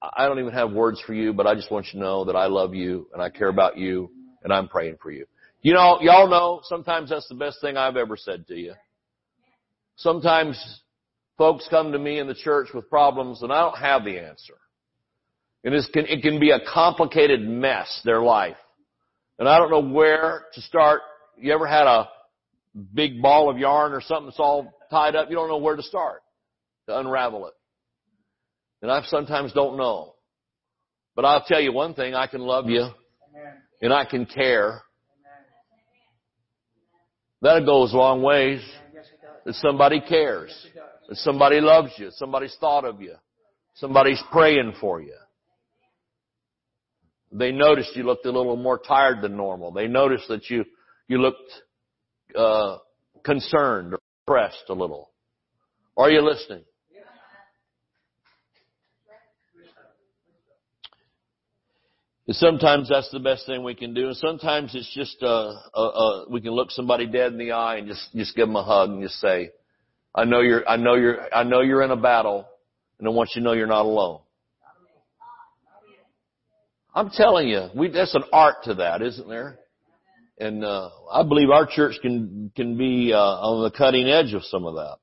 I 0.02 0.26
don't 0.26 0.40
even 0.40 0.52
have 0.52 0.72
words 0.72 1.00
for 1.06 1.14
you, 1.14 1.32
but 1.32 1.46
I 1.46 1.54
just 1.54 1.70
want 1.70 1.86
you 1.92 2.00
to 2.00 2.04
know 2.04 2.24
that 2.24 2.34
I 2.34 2.46
love 2.46 2.74
you 2.74 3.08
and 3.12 3.22
I 3.22 3.30
care 3.30 3.48
about 3.48 3.78
you 3.78 4.10
and 4.42 4.52
I'm 4.52 4.66
praying 4.66 4.96
for 5.00 5.12
you. 5.12 5.26
You 5.62 5.74
know, 5.74 5.98
y'all 6.00 6.28
know 6.28 6.60
sometimes 6.64 7.10
that's 7.10 7.28
the 7.28 7.36
best 7.36 7.60
thing 7.60 7.76
I've 7.76 7.96
ever 7.96 8.16
said 8.16 8.48
to 8.48 8.56
you. 8.56 8.74
Sometimes 9.96 10.80
folks 11.38 11.66
come 11.68 11.92
to 11.92 11.98
me 11.98 12.18
in 12.18 12.26
the 12.26 12.34
church 12.34 12.68
with 12.74 12.88
problems 12.88 13.42
and 13.42 13.52
I 13.52 13.60
don't 13.60 13.78
have 13.78 14.04
the 14.04 14.18
answer. 14.18 14.54
And 15.64 15.74
it 15.74 15.84
can, 15.92 16.06
it 16.06 16.22
can 16.22 16.38
be 16.38 16.50
a 16.50 16.60
complicated 16.72 17.40
mess, 17.40 18.00
their 18.04 18.22
life. 18.22 18.56
And 19.38 19.48
I 19.48 19.58
don't 19.58 19.70
know 19.70 19.80
where 19.80 20.44
to 20.54 20.60
start. 20.62 21.00
You 21.36 21.52
ever 21.52 21.66
had 21.66 21.86
a 21.86 22.08
big 22.94 23.20
ball 23.20 23.50
of 23.50 23.58
yarn 23.58 23.92
or 23.92 24.00
something 24.00 24.26
that's 24.26 24.40
all 24.40 24.72
tied 24.90 25.16
up? 25.16 25.28
You 25.28 25.36
don't 25.36 25.48
know 25.48 25.58
where 25.58 25.76
to 25.76 25.82
start 25.82 26.22
to 26.88 26.98
unravel 26.98 27.46
it. 27.48 27.54
And 28.82 28.90
I 28.90 29.02
sometimes 29.06 29.52
don't 29.52 29.76
know. 29.76 30.14
But 31.14 31.24
I'll 31.24 31.44
tell 31.44 31.60
you 31.60 31.72
one 31.72 31.94
thing, 31.94 32.14
I 32.14 32.26
can 32.26 32.42
love 32.42 32.68
you 32.68 32.88
and 33.80 33.92
I 33.92 34.04
can 34.04 34.26
care. 34.26 34.82
That 37.42 37.64
goes 37.64 37.92
a 37.92 37.96
long 37.96 38.22
ways. 38.22 38.60
That 39.46 39.54
somebody 39.54 40.00
cares. 40.00 40.52
That 41.08 41.16
somebody 41.18 41.60
loves 41.60 41.92
you. 41.98 42.10
Somebody's 42.10 42.56
thought 42.60 42.84
of 42.84 43.00
you. 43.00 43.14
Somebody's 43.74 44.20
praying 44.32 44.74
for 44.80 45.00
you. 45.00 45.14
They 47.30 47.52
noticed 47.52 47.94
you 47.94 48.02
looked 48.02 48.26
a 48.26 48.32
little 48.32 48.56
more 48.56 48.78
tired 48.78 49.22
than 49.22 49.36
normal. 49.36 49.70
They 49.70 49.86
noticed 49.86 50.26
that 50.28 50.50
you, 50.50 50.64
you 51.06 51.18
looked, 51.18 51.52
uh, 52.36 52.78
concerned 53.24 53.94
or 53.94 54.00
depressed 54.24 54.64
a 54.68 54.74
little. 54.74 55.10
Are 55.96 56.10
you 56.10 56.22
listening? 56.22 56.64
Sometimes 62.28 62.88
that's 62.88 63.08
the 63.12 63.20
best 63.20 63.46
thing 63.46 63.62
we 63.62 63.76
can 63.76 63.94
do, 63.94 64.08
and 64.08 64.16
sometimes 64.16 64.74
it's 64.74 64.92
just 64.92 65.22
uh, 65.22 65.52
uh, 65.72 65.80
uh, 65.80 66.24
we 66.28 66.40
can 66.40 66.50
look 66.50 66.72
somebody 66.72 67.06
dead 67.06 67.30
in 67.30 67.38
the 67.38 67.52
eye 67.52 67.76
and 67.76 67.86
just 67.86 68.12
just 68.16 68.34
give 68.34 68.48
them 68.48 68.56
a 68.56 68.64
hug 68.64 68.90
and 68.90 69.00
just 69.00 69.20
say, 69.20 69.50
"I 70.12 70.24
know 70.24 70.40
you're, 70.40 70.68
I 70.68 70.76
know 70.76 70.96
you're, 70.96 71.32
I 71.32 71.44
know 71.44 71.60
you're 71.60 71.82
in 71.82 71.92
a 71.92 71.96
battle, 71.96 72.44
and 72.98 73.06
I 73.06 73.12
want 73.12 73.30
you 73.34 73.42
to 73.42 73.44
know 73.44 73.52
you're 73.52 73.68
not 73.68 73.86
alone." 73.86 74.20
I'm 76.96 77.10
telling 77.10 77.46
you, 77.46 77.68
we, 77.76 77.90
that's 77.90 78.14
an 78.16 78.24
art 78.32 78.64
to 78.64 78.74
that, 78.74 79.02
isn't 79.02 79.28
there? 79.28 79.58
And 80.38 80.64
uh, 80.64 80.90
I 81.12 81.22
believe 81.22 81.50
our 81.50 81.66
church 81.66 81.94
can 82.02 82.50
can 82.56 82.76
be 82.76 83.12
uh, 83.12 83.18
on 83.18 83.62
the 83.62 83.70
cutting 83.70 84.08
edge 84.08 84.34
of 84.34 84.42
some 84.42 84.64
of 84.64 84.74
that. 84.74 84.96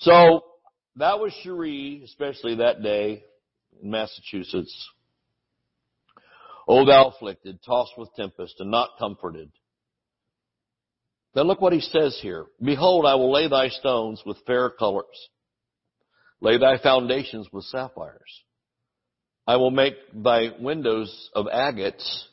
So 0.00 0.44
that 0.96 1.18
was 1.18 1.32
Cherie, 1.42 2.02
especially 2.04 2.56
that 2.56 2.82
day 2.82 3.24
in 3.82 3.90
Massachusetts. 3.90 4.90
O 6.68 6.84
thou 6.84 7.08
afflicted, 7.08 7.60
tossed 7.64 7.92
with 7.96 8.14
tempest, 8.16 8.56
and 8.58 8.70
not 8.70 8.90
comforted. 8.98 9.50
Then 11.34 11.46
look 11.46 11.60
what 11.60 11.72
he 11.72 11.80
says 11.80 12.18
here. 12.22 12.46
Behold, 12.62 13.06
I 13.06 13.14
will 13.14 13.30
lay 13.30 13.48
thy 13.48 13.68
stones 13.68 14.22
with 14.24 14.38
fair 14.46 14.70
colors. 14.70 15.28
Lay 16.40 16.58
thy 16.58 16.78
foundations 16.78 17.48
with 17.52 17.64
sapphires. 17.64 18.42
I 19.46 19.56
will 19.56 19.70
make 19.70 19.94
thy 20.12 20.48
windows 20.58 21.30
of 21.34 21.46
agates, 21.46 22.28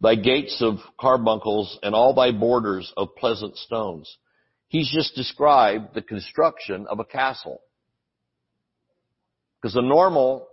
thy 0.00 0.14
gates 0.14 0.62
of 0.62 0.76
carbuncles, 0.98 1.78
and 1.82 1.94
all 1.94 2.14
thy 2.14 2.32
borders 2.32 2.92
of 2.96 3.14
pleasant 3.16 3.56
stones. 3.56 4.16
He's 4.68 4.90
just 4.90 5.14
described 5.14 5.94
the 5.94 6.02
construction 6.02 6.86
of 6.88 6.98
a 6.98 7.04
castle. 7.04 7.60
Because 9.60 9.74
the 9.74 9.82
normal 9.82 10.48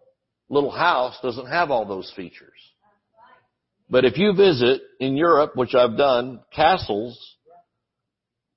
little 0.53 0.71
house 0.71 1.17
doesn't 1.21 1.47
have 1.47 1.71
all 1.71 1.85
those 1.85 2.11
features. 2.15 2.49
But 3.89 4.05
if 4.05 4.17
you 4.17 4.33
visit 4.33 4.81
in 4.99 5.17
Europe, 5.17 5.55
which 5.55 5.75
I've 5.75 5.97
done, 5.97 6.39
castles, 6.55 7.19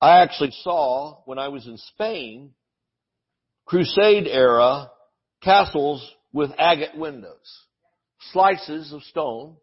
I 0.00 0.20
actually 0.20 0.52
saw 0.62 1.18
when 1.24 1.38
I 1.38 1.48
was 1.48 1.66
in 1.66 1.76
Spain, 1.78 2.52
Crusade 3.66 4.28
era 4.28 4.90
castles 5.42 6.08
with 6.32 6.50
agate 6.58 6.96
windows, 6.96 7.64
slices 8.32 8.92
of 8.92 9.02
stone 9.02 9.56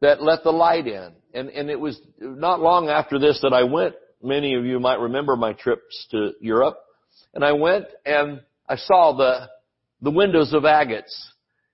that 0.00 0.22
let 0.22 0.42
the 0.42 0.50
light 0.50 0.86
in. 0.86 1.12
And, 1.34 1.48
and 1.50 1.70
it 1.70 1.78
was 1.78 2.00
not 2.18 2.60
long 2.60 2.88
after 2.88 3.18
this 3.18 3.40
that 3.42 3.52
I 3.52 3.64
went. 3.64 3.94
Many 4.22 4.54
of 4.54 4.64
you 4.64 4.80
might 4.80 5.00
remember 5.00 5.36
my 5.36 5.52
trips 5.52 6.06
to 6.10 6.32
Europe. 6.40 6.78
And 7.34 7.44
I 7.44 7.52
went 7.52 7.86
and 8.04 8.40
I 8.68 8.76
saw 8.76 9.16
the, 9.16 9.48
the 10.00 10.10
windows 10.10 10.52
of 10.52 10.64
agates. 10.64 11.31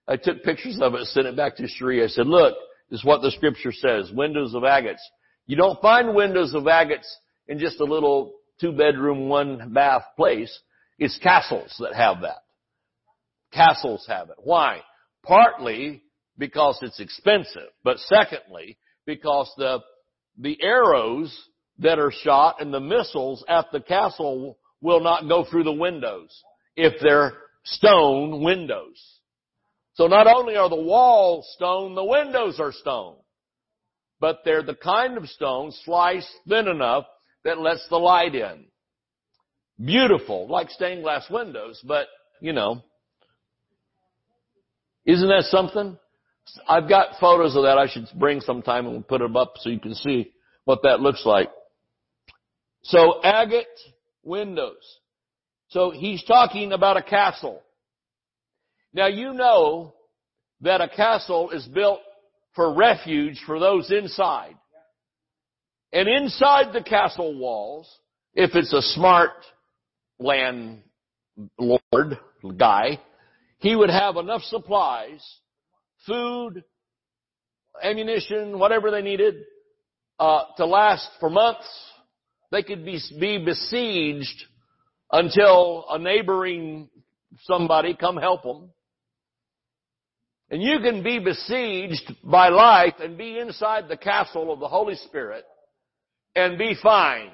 I 0.08 0.16
took 0.16 0.42
pictures 0.42 0.78
of 0.80 0.94
it, 0.94 1.04
sent 1.06 1.26
it 1.26 1.36
back 1.36 1.56
to 1.56 1.68
Cherie. 1.68 2.02
I 2.02 2.06
said, 2.06 2.26
look, 2.26 2.54
this 2.90 3.00
is 3.00 3.04
what 3.04 3.20
the 3.20 3.30
scripture 3.30 3.72
says, 3.72 4.10
windows 4.12 4.54
of 4.54 4.64
agates. 4.64 5.06
You 5.46 5.56
don't 5.56 5.80
find 5.82 6.14
windows 6.14 6.54
of 6.54 6.66
agates 6.66 7.14
in 7.46 7.58
just 7.58 7.78
a 7.80 7.84
little 7.84 8.32
two 8.60 8.72
bedroom, 8.72 9.28
one 9.28 9.72
bath 9.74 10.02
place. 10.16 10.56
It's 10.98 11.18
castles 11.18 11.74
that 11.80 11.94
have 11.94 12.22
that. 12.22 12.38
Castles 13.52 14.04
have 14.08 14.30
it. 14.30 14.36
Why? 14.38 14.80
Partly 15.22 16.02
because 16.38 16.78
it's 16.82 17.00
expensive, 17.00 17.68
but 17.84 17.98
secondly, 17.98 18.78
because 19.04 19.52
the, 19.58 19.80
the 20.38 20.58
arrows 20.62 21.36
that 21.80 21.98
are 21.98 22.12
shot 22.12 22.60
and 22.60 22.72
the 22.72 22.80
missiles 22.80 23.44
at 23.48 23.66
the 23.72 23.80
castle 23.80 24.58
will 24.80 25.00
not 25.00 25.28
go 25.28 25.44
through 25.44 25.64
the 25.64 25.72
windows 25.72 26.42
if 26.76 26.94
they're 27.02 27.34
stone 27.64 28.42
windows. 28.42 29.17
So 29.98 30.06
not 30.06 30.28
only 30.28 30.54
are 30.54 30.68
the 30.68 30.76
walls 30.76 31.50
stone, 31.56 31.96
the 31.96 32.04
windows 32.04 32.60
are 32.60 32.70
stone. 32.70 33.16
But 34.20 34.42
they're 34.44 34.62
the 34.62 34.76
kind 34.76 35.16
of 35.16 35.28
stone 35.28 35.72
sliced 35.84 36.32
thin 36.48 36.68
enough 36.68 37.04
that 37.42 37.58
lets 37.58 37.84
the 37.88 37.96
light 37.96 38.36
in. 38.36 38.66
Beautiful, 39.84 40.46
like 40.46 40.70
stained 40.70 41.02
glass 41.02 41.28
windows, 41.28 41.80
but, 41.84 42.06
you 42.40 42.52
know, 42.52 42.84
isn't 45.04 45.28
that 45.28 45.46
something? 45.46 45.98
I've 46.68 46.88
got 46.88 47.18
photos 47.18 47.56
of 47.56 47.64
that 47.64 47.78
I 47.78 47.88
should 47.88 48.06
bring 48.14 48.40
sometime 48.40 48.86
and 48.86 49.06
put 49.06 49.20
them 49.20 49.36
up 49.36 49.54
so 49.56 49.68
you 49.68 49.80
can 49.80 49.96
see 49.96 50.30
what 50.64 50.82
that 50.84 51.00
looks 51.00 51.26
like. 51.26 51.50
So 52.82 53.20
agate 53.24 53.66
windows. 54.22 54.76
So 55.70 55.90
he's 55.90 56.22
talking 56.22 56.70
about 56.70 56.96
a 56.96 57.02
castle. 57.02 57.62
Now 58.92 59.06
you 59.06 59.32
know 59.32 59.94
that 60.60 60.80
a 60.80 60.88
castle 60.88 61.50
is 61.50 61.66
built 61.66 62.00
for 62.54 62.74
refuge 62.74 63.40
for 63.46 63.60
those 63.60 63.90
inside. 63.90 64.56
And 65.92 66.08
inside 66.08 66.72
the 66.72 66.82
castle 66.82 67.38
walls, 67.38 67.88
if 68.34 68.54
it's 68.54 68.72
a 68.72 68.82
smart 68.82 69.30
landlord 70.18 70.82
guy, 72.56 73.00
he 73.58 73.74
would 73.74 73.90
have 73.90 74.16
enough 74.16 74.42
supplies, 74.42 75.24
food, 76.06 76.62
ammunition, 77.82 78.58
whatever 78.58 78.90
they 78.90 79.02
needed, 79.02 79.36
uh, 80.18 80.42
to 80.56 80.66
last 80.66 81.08
for 81.20 81.30
months. 81.30 81.68
They 82.50 82.62
could 82.62 82.84
be, 82.84 82.98
be 83.18 83.44
besieged 83.44 84.44
until 85.12 85.86
a 85.90 85.98
neighboring 85.98 86.88
somebody 87.42 87.94
come 87.94 88.16
help 88.16 88.42
them. 88.42 88.70
And 90.50 90.62
you 90.62 90.78
can 90.80 91.02
be 91.02 91.18
besieged 91.18 92.14
by 92.24 92.48
life 92.48 92.94
and 93.00 93.18
be 93.18 93.38
inside 93.38 93.88
the 93.88 93.96
castle 93.96 94.52
of 94.52 94.60
the 94.60 94.68
Holy 94.68 94.94
Spirit 94.94 95.44
and 96.34 96.56
be 96.56 96.74
fine. 96.82 97.30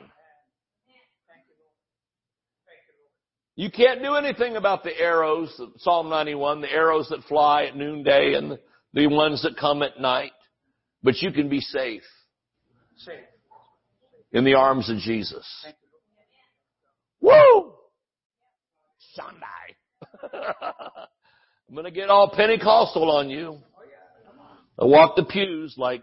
You 3.56 3.70
can't 3.70 4.02
do 4.02 4.14
anything 4.14 4.56
about 4.56 4.82
the 4.82 4.98
arrows, 4.98 5.60
Psalm 5.78 6.08
91, 6.10 6.60
the 6.60 6.72
arrows 6.72 7.08
that 7.10 7.22
fly 7.28 7.66
at 7.66 7.76
noonday 7.76 8.34
and 8.34 8.58
the 8.94 9.06
ones 9.06 9.42
that 9.42 9.56
come 9.56 9.82
at 9.82 10.00
night. 10.00 10.32
But 11.04 11.18
you 11.18 11.30
can 11.30 11.48
be 11.48 11.60
safe. 11.60 12.02
Safe. 12.96 13.14
In 14.32 14.44
the 14.44 14.54
arms 14.54 14.90
of 14.90 14.96
Jesus. 14.98 15.46
Woo! 17.20 17.74
Sunday. 19.14 20.34
I'm 21.68 21.74
going 21.74 21.84
to 21.84 21.90
get 21.90 22.10
all 22.10 22.30
Pentecostal 22.30 23.10
on 23.10 23.30
you. 23.30 23.58
I 24.78 24.84
walked 24.84 25.16
the 25.16 25.24
pews 25.24 25.74
like 25.76 26.02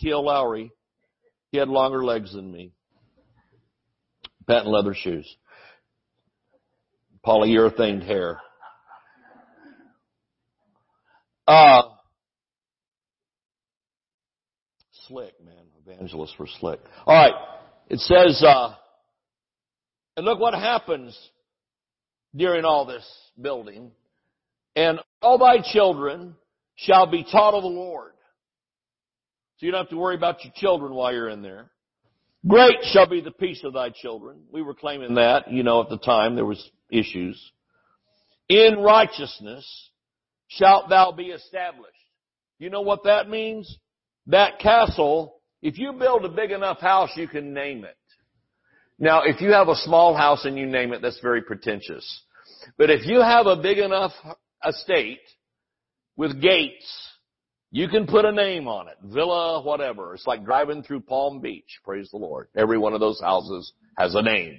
T.L. 0.00 0.24
Lowery. 0.24 0.70
He 1.52 1.58
had 1.58 1.68
longer 1.68 2.04
legs 2.04 2.32
than 2.34 2.50
me. 2.50 2.72
Patent 4.46 4.68
leather 4.68 4.94
shoes. 4.94 5.36
Polyurethane 7.24 8.04
hair. 8.04 8.40
Uh, 11.48 11.82
slick, 15.06 15.32
man. 15.44 15.54
Evangelists 15.86 16.34
were 16.38 16.48
slick. 16.60 16.80
Alright. 17.06 17.34
It 17.88 18.00
says, 18.00 18.42
uh, 18.44 18.74
and 20.16 20.26
look 20.26 20.40
what 20.40 20.54
happens 20.54 21.16
during 22.34 22.64
all 22.64 22.84
this 22.84 23.06
building. 23.40 23.92
And 24.76 25.00
all 25.22 25.38
thy 25.38 25.56
children 25.62 26.36
shall 26.76 27.06
be 27.06 27.24
taught 27.24 27.54
of 27.54 27.62
the 27.62 27.68
Lord. 27.68 28.12
So 29.56 29.64
you 29.64 29.72
don't 29.72 29.80
have 29.80 29.90
to 29.90 29.96
worry 29.96 30.14
about 30.14 30.44
your 30.44 30.52
children 30.54 30.94
while 30.94 31.12
you're 31.12 31.30
in 31.30 31.40
there. 31.42 31.70
Great 32.46 32.76
shall 32.82 33.08
be 33.08 33.22
the 33.22 33.30
peace 33.30 33.62
of 33.64 33.72
thy 33.72 33.88
children. 33.90 34.42
We 34.52 34.62
were 34.62 34.74
claiming 34.74 35.14
that, 35.14 35.50
you 35.50 35.62
know, 35.62 35.80
at 35.80 35.88
the 35.88 35.98
time 35.98 36.36
there 36.36 36.44
was 36.44 36.70
issues. 36.90 37.42
In 38.48 38.76
righteousness 38.78 39.66
shalt 40.48 40.90
thou 40.90 41.10
be 41.10 41.28
established. 41.28 41.92
You 42.58 42.70
know 42.70 42.82
what 42.82 43.04
that 43.04 43.28
means? 43.28 43.78
That 44.26 44.58
castle, 44.58 45.40
if 45.62 45.78
you 45.78 45.94
build 45.94 46.24
a 46.24 46.28
big 46.28 46.50
enough 46.50 46.80
house, 46.80 47.10
you 47.16 47.26
can 47.26 47.54
name 47.54 47.84
it. 47.84 47.96
Now, 48.98 49.22
if 49.22 49.40
you 49.40 49.52
have 49.52 49.68
a 49.68 49.76
small 49.76 50.14
house 50.14 50.44
and 50.44 50.56
you 50.56 50.66
name 50.66 50.92
it, 50.92 51.02
that's 51.02 51.20
very 51.20 51.42
pretentious. 51.42 52.22
But 52.78 52.90
if 52.90 53.06
you 53.06 53.20
have 53.20 53.46
a 53.46 53.56
big 53.56 53.78
enough 53.78 54.12
estate 54.64 55.20
with 56.16 56.40
gates. 56.40 56.86
You 57.70 57.88
can 57.88 58.06
put 58.06 58.24
a 58.24 58.32
name 58.32 58.68
on 58.68 58.88
it. 58.88 58.96
Villa, 59.02 59.62
whatever. 59.62 60.14
It's 60.14 60.26
like 60.26 60.44
driving 60.44 60.82
through 60.82 61.00
Palm 61.00 61.40
Beach. 61.40 61.80
Praise 61.84 62.08
the 62.10 62.16
Lord. 62.16 62.48
Every 62.56 62.78
one 62.78 62.94
of 62.94 63.00
those 63.00 63.20
houses 63.20 63.72
has 63.98 64.14
a 64.14 64.22
name. 64.22 64.58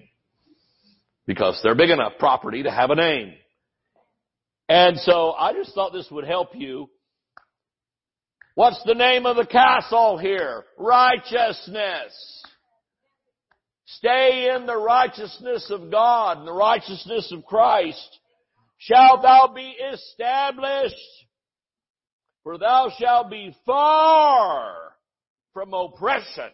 Because 1.25 1.59
they're 1.63 1.75
big 1.75 1.89
enough 1.89 2.13
property 2.19 2.63
to 2.63 2.71
have 2.71 2.89
a 2.89 2.95
name. 2.95 3.33
And 4.69 4.97
so 4.97 5.31
I 5.31 5.53
just 5.53 5.73
thought 5.73 5.93
this 5.93 6.09
would 6.11 6.25
help 6.25 6.49
you. 6.53 6.89
What's 8.55 8.81
the 8.85 8.95
name 8.95 9.25
of 9.25 9.35
the 9.35 9.45
castle 9.45 10.17
here? 10.17 10.65
Righteousness. 10.77 12.43
Stay 13.85 14.51
in 14.53 14.65
the 14.65 14.77
righteousness 14.77 15.71
of 15.71 15.89
God 15.89 16.39
and 16.39 16.47
the 16.47 16.53
righteousness 16.53 17.31
of 17.31 17.45
Christ 17.45 18.19
shalt 18.77 19.21
thou 19.21 19.51
be 19.53 19.75
established, 19.93 20.95
for 22.43 22.57
thou 22.57 22.91
shalt 22.97 23.29
be 23.29 23.55
far 23.65 24.73
from 25.53 25.73
oppression, 25.73 26.51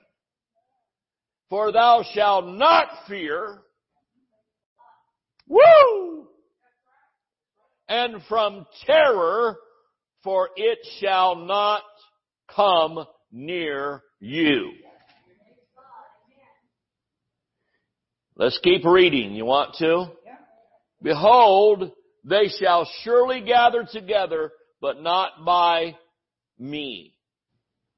for 1.49 1.71
thou 1.71 2.03
shalt 2.13 2.47
not 2.47 2.87
fear, 3.07 3.61
woo, 5.47 6.27
and 7.89 8.21
from 8.27 8.65
terror, 8.85 9.57
for 10.23 10.49
it 10.55 10.79
shall 10.99 11.35
not 11.35 11.83
come 12.47 13.05
near 13.31 14.01
you. 14.19 14.71
Let's 18.35 18.59
keep 18.63 18.83
reading. 18.83 19.33
You 19.33 19.45
want 19.45 19.75
to? 19.75 20.07
Behold, 21.03 21.91
they 22.23 22.47
shall 22.59 22.89
surely 23.03 23.41
gather 23.41 23.85
together, 23.89 24.51
but 24.81 25.01
not 25.01 25.45
by 25.45 25.95
me. 26.57 27.15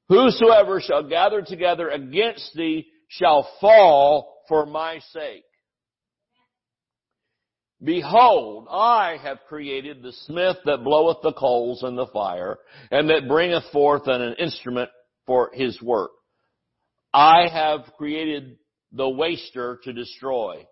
Whosoever 0.08 0.80
shall 0.80 1.08
gather 1.08 1.42
together 1.42 1.88
against 1.88 2.54
thee 2.54 2.86
shall 3.08 3.48
fall 3.60 4.42
for 4.48 4.66
my 4.66 5.00
sake. 5.12 5.44
Behold, 7.82 8.68
I 8.70 9.18
have 9.22 9.38
created 9.48 10.02
the 10.02 10.12
smith 10.24 10.56
that 10.64 10.82
bloweth 10.82 11.18
the 11.22 11.34
coals 11.34 11.82
in 11.82 11.94
the 11.94 12.06
fire, 12.06 12.58
and 12.90 13.10
that 13.10 13.28
bringeth 13.28 13.64
forth 13.70 14.06
an 14.06 14.34
instrument 14.38 14.90
for 15.26 15.50
his 15.52 15.80
work. 15.82 16.12
I 17.12 17.48
have 17.52 17.92
created 17.98 18.56
the 18.92 19.08
waster 19.08 19.78
to 19.84 19.92
destroy. 19.92 20.66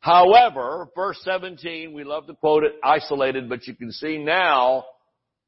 However, 0.00 0.88
verse 0.94 1.18
17, 1.24 1.92
we 1.92 2.04
love 2.04 2.26
to 2.28 2.34
quote 2.34 2.64
it 2.64 2.74
isolated, 2.82 3.48
but 3.48 3.66
you 3.66 3.74
can 3.74 3.90
see 3.90 4.18
now 4.18 4.84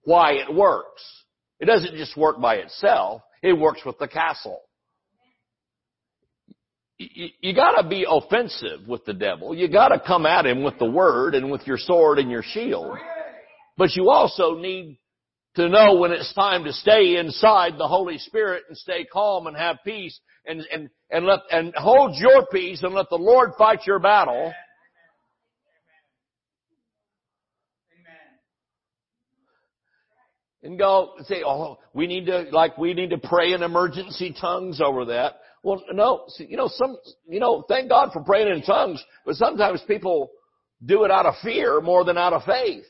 why 0.02 0.32
it 0.32 0.52
works. 0.52 1.02
It 1.60 1.66
doesn't 1.66 1.96
just 1.96 2.16
work 2.16 2.40
by 2.40 2.56
itself, 2.56 3.22
it 3.42 3.52
works 3.52 3.82
with 3.84 3.98
the 3.98 4.08
castle. 4.08 4.60
You, 6.98 7.28
you 7.40 7.54
gotta 7.54 7.88
be 7.88 8.04
offensive 8.08 8.86
with 8.86 9.04
the 9.06 9.14
devil. 9.14 9.54
You 9.54 9.68
gotta 9.68 10.02
come 10.04 10.26
at 10.26 10.44
him 10.44 10.62
with 10.62 10.78
the 10.78 10.90
word 10.90 11.34
and 11.34 11.50
with 11.50 11.66
your 11.66 11.78
sword 11.78 12.18
and 12.18 12.30
your 12.30 12.42
shield. 12.42 12.98
But 13.78 13.96
you 13.96 14.10
also 14.10 14.58
need 14.58 14.98
to 15.56 15.68
know 15.68 15.94
when 15.94 16.12
it's 16.12 16.32
time 16.34 16.64
to 16.64 16.72
stay 16.72 17.16
inside 17.16 17.78
the 17.78 17.88
Holy 17.88 18.18
Spirit 18.18 18.64
and 18.68 18.76
stay 18.76 19.06
calm 19.10 19.46
and 19.46 19.56
have 19.56 19.78
peace 19.84 20.18
and, 20.46 20.60
and, 20.72 20.90
and 21.10 21.26
let, 21.26 21.40
and 21.50 21.74
hold 21.76 22.16
your 22.16 22.46
peace 22.46 22.82
and 22.82 22.94
let 22.94 23.08
the 23.10 23.16
Lord 23.16 23.52
fight 23.58 23.80
your 23.86 23.98
battle. 23.98 24.52
And 30.62 30.78
go 30.78 31.14
say, 31.22 31.42
oh, 31.44 31.78
we 31.94 32.06
need 32.06 32.26
to, 32.26 32.46
like, 32.52 32.76
we 32.76 32.92
need 32.92 33.10
to 33.10 33.18
pray 33.18 33.54
in 33.54 33.62
emergency 33.62 34.34
tongues 34.38 34.80
over 34.80 35.06
that. 35.06 35.36
Well, 35.62 35.82
no, 35.92 36.24
see, 36.28 36.46
you 36.50 36.58
know, 36.58 36.68
some, 36.70 36.96
you 37.26 37.40
know, 37.40 37.64
thank 37.66 37.88
God 37.88 38.10
for 38.12 38.22
praying 38.22 38.48
in 38.48 38.62
tongues, 38.62 39.02
but 39.24 39.36
sometimes 39.36 39.82
people 39.86 40.30
do 40.84 41.04
it 41.04 41.10
out 41.10 41.26
of 41.26 41.34
fear 41.42 41.80
more 41.80 42.04
than 42.04 42.18
out 42.18 42.34
of 42.34 42.44
faith. 42.44 42.84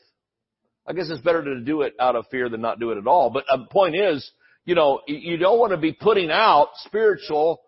I 0.87 0.93
guess 0.93 1.11
it's 1.11 1.23
better 1.23 1.45
to 1.45 1.61
do 1.61 1.83
it 1.83 1.95
out 2.01 2.17
of 2.17 2.27
fear 2.29 2.49
than 2.49 2.61
not 2.61 2.81
do 2.81 2.91
it 2.91 2.99
at 2.99 3.07
all. 3.07 3.31
But 3.31 3.45
the 3.49 3.67
point 3.71 3.95
is, 3.95 4.29
you 4.65 4.75
know, 4.75 5.01
you 5.07 5.37
don't 5.37 5.59
want 5.59 5.71
to 5.71 5.79
be 5.79 5.93
putting 5.93 6.31
out 6.31 6.71
spiritual 6.77 7.61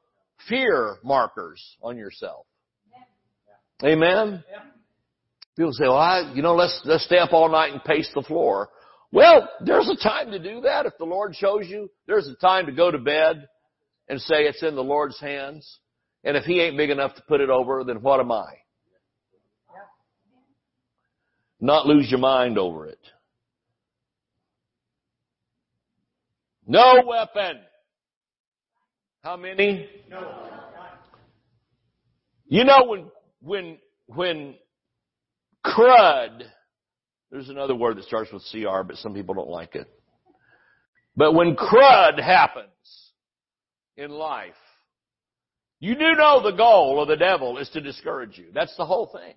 fear 0.48 0.96
markers 1.02 1.62
on 1.82 1.96
yourself. 1.96 2.46
Amen? 3.84 4.44
People 5.56 5.72
say, 5.72 5.84
well, 5.84 5.96
I, 5.96 6.32
you 6.34 6.42
know, 6.42 6.54
let's, 6.54 6.80
let's 6.84 7.04
stay 7.04 7.18
up 7.18 7.32
all 7.32 7.50
night 7.50 7.72
and 7.72 7.82
pace 7.84 8.10
the 8.14 8.22
floor. 8.22 8.70
Well, 9.10 9.48
there's 9.64 9.88
a 9.88 10.02
time 10.02 10.30
to 10.30 10.38
do 10.38 10.62
that 10.62 10.86
if 10.86 10.94
the 10.98 11.04
Lord 11.04 11.34
shows 11.34 11.66
you. 11.68 11.90
There's 12.06 12.26
a 12.26 12.34
time 12.36 12.66
to 12.66 12.72
go 12.72 12.90
to 12.90 12.98
bed 12.98 13.48
and 14.08 14.20
say 14.20 14.44
it's 14.44 14.62
in 14.62 14.74
the 14.74 14.82
Lord's 14.82 15.20
hands. 15.20 15.78
And 16.24 16.36
if 16.36 16.44
He 16.44 16.60
ain't 16.60 16.76
big 16.76 16.90
enough 16.90 17.14
to 17.16 17.22
put 17.22 17.40
it 17.40 17.50
over, 17.50 17.84
then 17.84 18.02
what 18.02 18.20
am 18.20 18.32
I? 18.32 18.46
Not 21.60 21.86
lose 21.86 22.10
your 22.10 22.20
mind 22.20 22.58
over 22.58 22.86
it. 22.86 22.98
No 26.66 27.02
weapon. 27.06 27.60
How 29.22 29.36
many? 29.36 29.88
No. 30.10 30.48
You 32.46 32.64
know 32.64 32.84
when 32.86 33.10
when 33.40 33.78
when 34.06 34.54
crud 35.64 36.42
there's 37.30 37.48
another 37.48 37.74
word 37.74 37.96
that 37.96 38.04
starts 38.04 38.32
with 38.32 38.42
CR, 38.50 38.82
but 38.82 38.96
some 38.96 39.14
people 39.14 39.34
don't 39.34 39.48
like 39.48 39.76
it. 39.76 39.88
But 41.16 41.34
when 41.34 41.54
crud 41.54 42.20
happens 42.20 42.66
in 43.96 44.10
life, 44.10 44.52
you 45.78 45.94
do 45.94 46.12
know 46.18 46.42
the 46.42 46.56
goal 46.56 47.00
of 47.00 47.08
the 47.08 47.16
devil 47.16 47.58
is 47.58 47.68
to 47.70 47.80
discourage 47.80 48.36
you. 48.36 48.46
That's 48.52 48.76
the 48.76 48.84
whole 48.84 49.06
thing. 49.06 49.34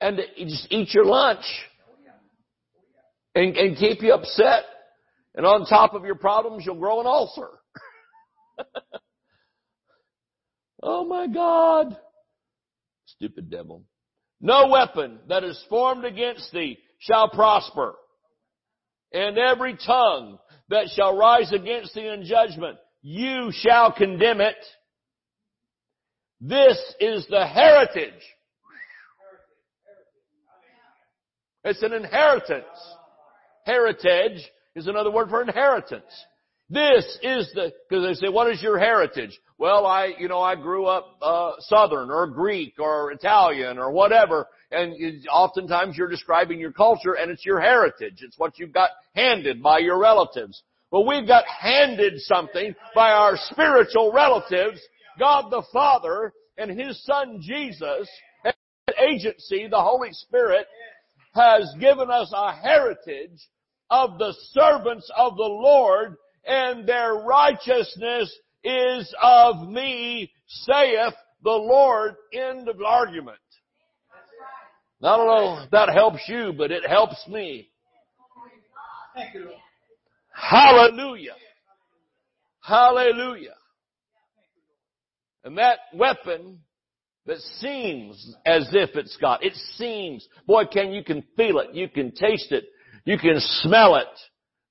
And 0.00 0.20
just 0.38 0.66
eat 0.70 0.92
your 0.92 1.06
lunch 1.06 1.44
and, 3.34 3.56
and 3.56 3.76
keep 3.76 4.02
you 4.02 4.12
upset. 4.12 4.64
And 5.34 5.46
on 5.46 5.64
top 5.64 5.94
of 5.94 6.04
your 6.04 6.14
problems, 6.14 6.64
you'll 6.66 6.78
grow 6.78 7.00
an 7.00 7.06
ulcer. 7.06 7.48
oh 10.82 11.06
my 11.06 11.26
God. 11.26 11.96
Stupid 13.06 13.50
devil. 13.50 13.84
No 14.40 14.68
weapon 14.68 15.18
that 15.28 15.44
is 15.44 15.62
formed 15.68 16.04
against 16.04 16.50
thee 16.52 16.78
shall 16.98 17.28
prosper. 17.28 17.94
And 19.12 19.38
every 19.38 19.76
tongue 19.76 20.38
that 20.68 20.88
shall 20.94 21.16
rise 21.16 21.52
against 21.52 21.94
thee 21.94 22.08
in 22.08 22.24
judgment, 22.24 22.78
you 23.02 23.50
shall 23.52 23.92
condemn 23.92 24.40
it. 24.40 24.56
This 26.40 26.78
is 26.98 27.26
the 27.28 27.46
heritage. 27.46 28.20
It's 31.64 31.82
an 31.82 31.92
inheritance. 31.92 32.64
Heritage 33.64 34.42
is 34.74 34.88
another 34.88 35.10
word 35.10 35.28
for 35.28 35.42
inheritance. 35.42 36.02
This 36.72 37.18
is 37.22 37.52
the, 37.54 37.70
because 37.86 38.06
they 38.06 38.14
say, 38.14 38.32
what 38.32 38.50
is 38.50 38.62
your 38.62 38.78
heritage? 38.78 39.38
Well, 39.58 39.84
I, 39.84 40.14
you 40.18 40.26
know, 40.26 40.40
I 40.40 40.56
grew 40.56 40.86
up, 40.86 41.18
uh, 41.20 41.52
Southern 41.58 42.10
or 42.10 42.26
Greek 42.28 42.76
or 42.78 43.12
Italian 43.12 43.78
or 43.78 43.92
whatever, 43.92 44.48
and 44.70 44.94
oftentimes 45.30 45.98
you're 45.98 46.08
describing 46.08 46.58
your 46.58 46.72
culture 46.72 47.12
and 47.12 47.30
it's 47.30 47.44
your 47.44 47.60
heritage. 47.60 48.20
It's 48.20 48.38
what 48.38 48.58
you've 48.58 48.72
got 48.72 48.88
handed 49.14 49.62
by 49.62 49.80
your 49.80 49.98
relatives. 49.98 50.62
Well, 50.90 51.04
we've 51.04 51.26
got 51.26 51.44
handed 51.46 52.14
something 52.20 52.74
by 52.94 53.10
our 53.10 53.34
spiritual 53.36 54.10
relatives, 54.10 54.80
God 55.18 55.50
the 55.50 55.64
Father 55.74 56.32
and 56.56 56.70
His 56.70 57.04
Son 57.04 57.38
Jesus, 57.42 58.08
and 58.46 58.54
agency, 58.98 59.68
the 59.68 59.82
Holy 59.82 60.12
Spirit, 60.12 60.66
has 61.34 61.70
given 61.78 62.10
us 62.10 62.32
a 62.34 62.54
heritage 62.54 63.46
of 63.90 64.18
the 64.18 64.34
servants 64.52 65.10
of 65.14 65.36
the 65.36 65.42
Lord 65.42 66.16
and 66.46 66.86
their 66.86 67.14
righteousness 67.14 68.34
is 68.64 69.14
of 69.20 69.68
me, 69.68 70.30
saith 70.46 71.14
the 71.42 71.50
Lord. 71.50 72.14
End 72.32 72.68
of 72.68 72.80
argument. 72.80 73.38
I 75.02 75.16
don't 75.16 75.26
know 75.26 75.62
if 75.64 75.70
that 75.70 75.88
helps 75.88 76.20
you, 76.28 76.52
but 76.56 76.70
it 76.70 76.88
helps 76.88 77.26
me. 77.26 77.70
Hallelujah. 80.32 81.34
Hallelujah. 82.60 83.54
And 85.44 85.58
that 85.58 85.78
weapon 85.92 86.60
that 87.26 87.38
seems 87.38 88.36
as 88.46 88.68
if 88.72 88.90
it's 88.94 89.16
God, 89.20 89.40
it 89.42 89.54
seems, 89.76 90.26
boy, 90.46 90.64
can 90.66 90.92
you 90.92 91.02
can 91.02 91.24
feel 91.36 91.58
it, 91.58 91.74
you 91.74 91.88
can 91.88 92.12
taste 92.12 92.52
it, 92.52 92.64
you 93.04 93.18
can 93.18 93.36
smell 93.38 93.96
it. 93.96 94.06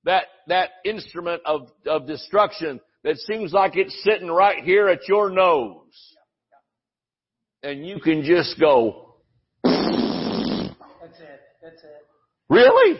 That, 0.06 0.26
that 0.48 0.70
instrument 0.84 1.42
of, 1.46 1.70
of 1.86 2.08
destruction 2.08 2.80
that 3.04 3.18
seems 3.18 3.54
like 3.54 3.76
it's 3.76 4.04
sitting 4.04 4.28
right 4.28 4.64
here 4.64 4.88
at 4.88 5.08
your 5.08 5.30
nose. 5.30 6.16
And 7.64 7.86
you 7.86 8.00
can 8.00 8.24
just 8.24 8.60
go. 8.60 9.16
That's 9.64 11.20
it. 11.20 11.42
That's 11.62 11.84
it. 11.84 12.08
Really? 12.50 13.00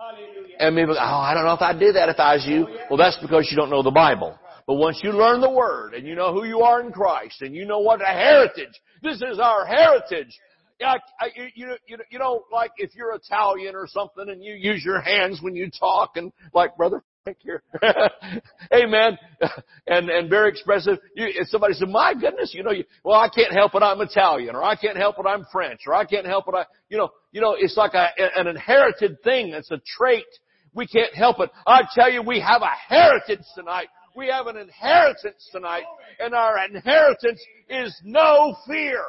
Hallelujah. 0.00 0.56
And 0.60 0.76
maybe, 0.76 0.92
oh, 0.92 0.96
I 0.96 1.34
don't 1.34 1.44
know 1.44 1.54
if 1.54 1.60
I'd 1.60 1.80
do 1.80 1.92
that 1.92 2.08
if 2.08 2.20
I 2.20 2.34
was 2.34 2.46
you. 2.46 2.66
Oh, 2.68 2.76
well, 2.90 2.96
that's 2.98 3.18
because 3.20 3.48
you 3.50 3.56
don't 3.56 3.70
know 3.70 3.82
the 3.82 3.90
Bible. 3.90 4.38
But 4.66 4.74
once 4.74 5.00
you 5.02 5.10
learn 5.10 5.40
the 5.40 5.50
Word 5.50 5.94
and 5.94 6.06
you 6.06 6.14
know 6.14 6.32
who 6.32 6.44
you 6.44 6.60
are 6.60 6.80
in 6.80 6.92
Christ 6.92 7.42
and 7.42 7.54
you 7.54 7.64
know 7.64 7.80
what 7.80 8.00
a 8.00 8.04
heritage, 8.04 8.80
this 9.02 9.16
is 9.16 9.40
our 9.40 9.66
heritage. 9.66 10.38
I, 10.80 10.98
I, 11.20 11.28
you, 11.54 11.74
you, 11.86 11.98
you 12.10 12.18
know, 12.18 12.44
like 12.52 12.70
if 12.76 12.94
you're 12.94 13.14
Italian 13.14 13.74
or 13.74 13.86
something 13.88 14.28
and 14.28 14.42
you 14.42 14.54
use 14.54 14.84
your 14.84 15.00
hands 15.00 15.40
when 15.42 15.56
you 15.56 15.70
talk 15.70 16.12
and 16.16 16.32
like 16.54 16.76
Brother 16.76 17.02
Frank 17.24 17.38
here. 17.40 17.62
Amen. 18.72 19.18
And, 19.86 20.08
and 20.08 20.30
very 20.30 20.50
expressive. 20.50 20.98
You, 21.14 21.26
if 21.28 21.48
somebody 21.48 21.74
said, 21.74 21.88
my 21.88 22.14
goodness, 22.14 22.52
you 22.54 22.62
know, 22.62 22.70
you, 22.70 22.84
well, 23.04 23.18
I 23.18 23.28
can't 23.28 23.52
help 23.52 23.74
it. 23.74 23.82
I'm 23.82 24.00
Italian 24.00 24.54
or 24.54 24.62
I 24.62 24.76
can't 24.76 24.96
help 24.96 25.16
it. 25.18 25.26
I'm 25.26 25.46
French 25.50 25.80
or 25.86 25.94
I 25.94 26.04
can't 26.04 26.26
help 26.26 26.44
it. 26.48 26.54
I, 26.54 26.64
you 26.88 26.96
know, 26.96 27.10
you 27.32 27.40
know, 27.40 27.56
it's 27.58 27.76
like 27.76 27.94
a, 27.94 28.08
an 28.36 28.46
inherited 28.46 29.22
thing. 29.22 29.48
It's 29.48 29.70
a 29.70 29.80
trait. 29.98 30.26
We 30.74 30.86
can't 30.86 31.14
help 31.14 31.40
it. 31.40 31.50
I 31.66 31.82
tell 31.94 32.10
you, 32.10 32.22
we 32.22 32.40
have 32.40 32.62
a 32.62 32.94
heritage 32.94 33.44
tonight. 33.56 33.88
We 34.16 34.28
have 34.28 34.46
an 34.46 34.56
inheritance 34.56 35.48
tonight 35.52 35.84
and 36.20 36.34
our 36.34 36.64
inheritance 36.64 37.40
is 37.68 37.98
no 38.04 38.56
fear. 38.66 39.02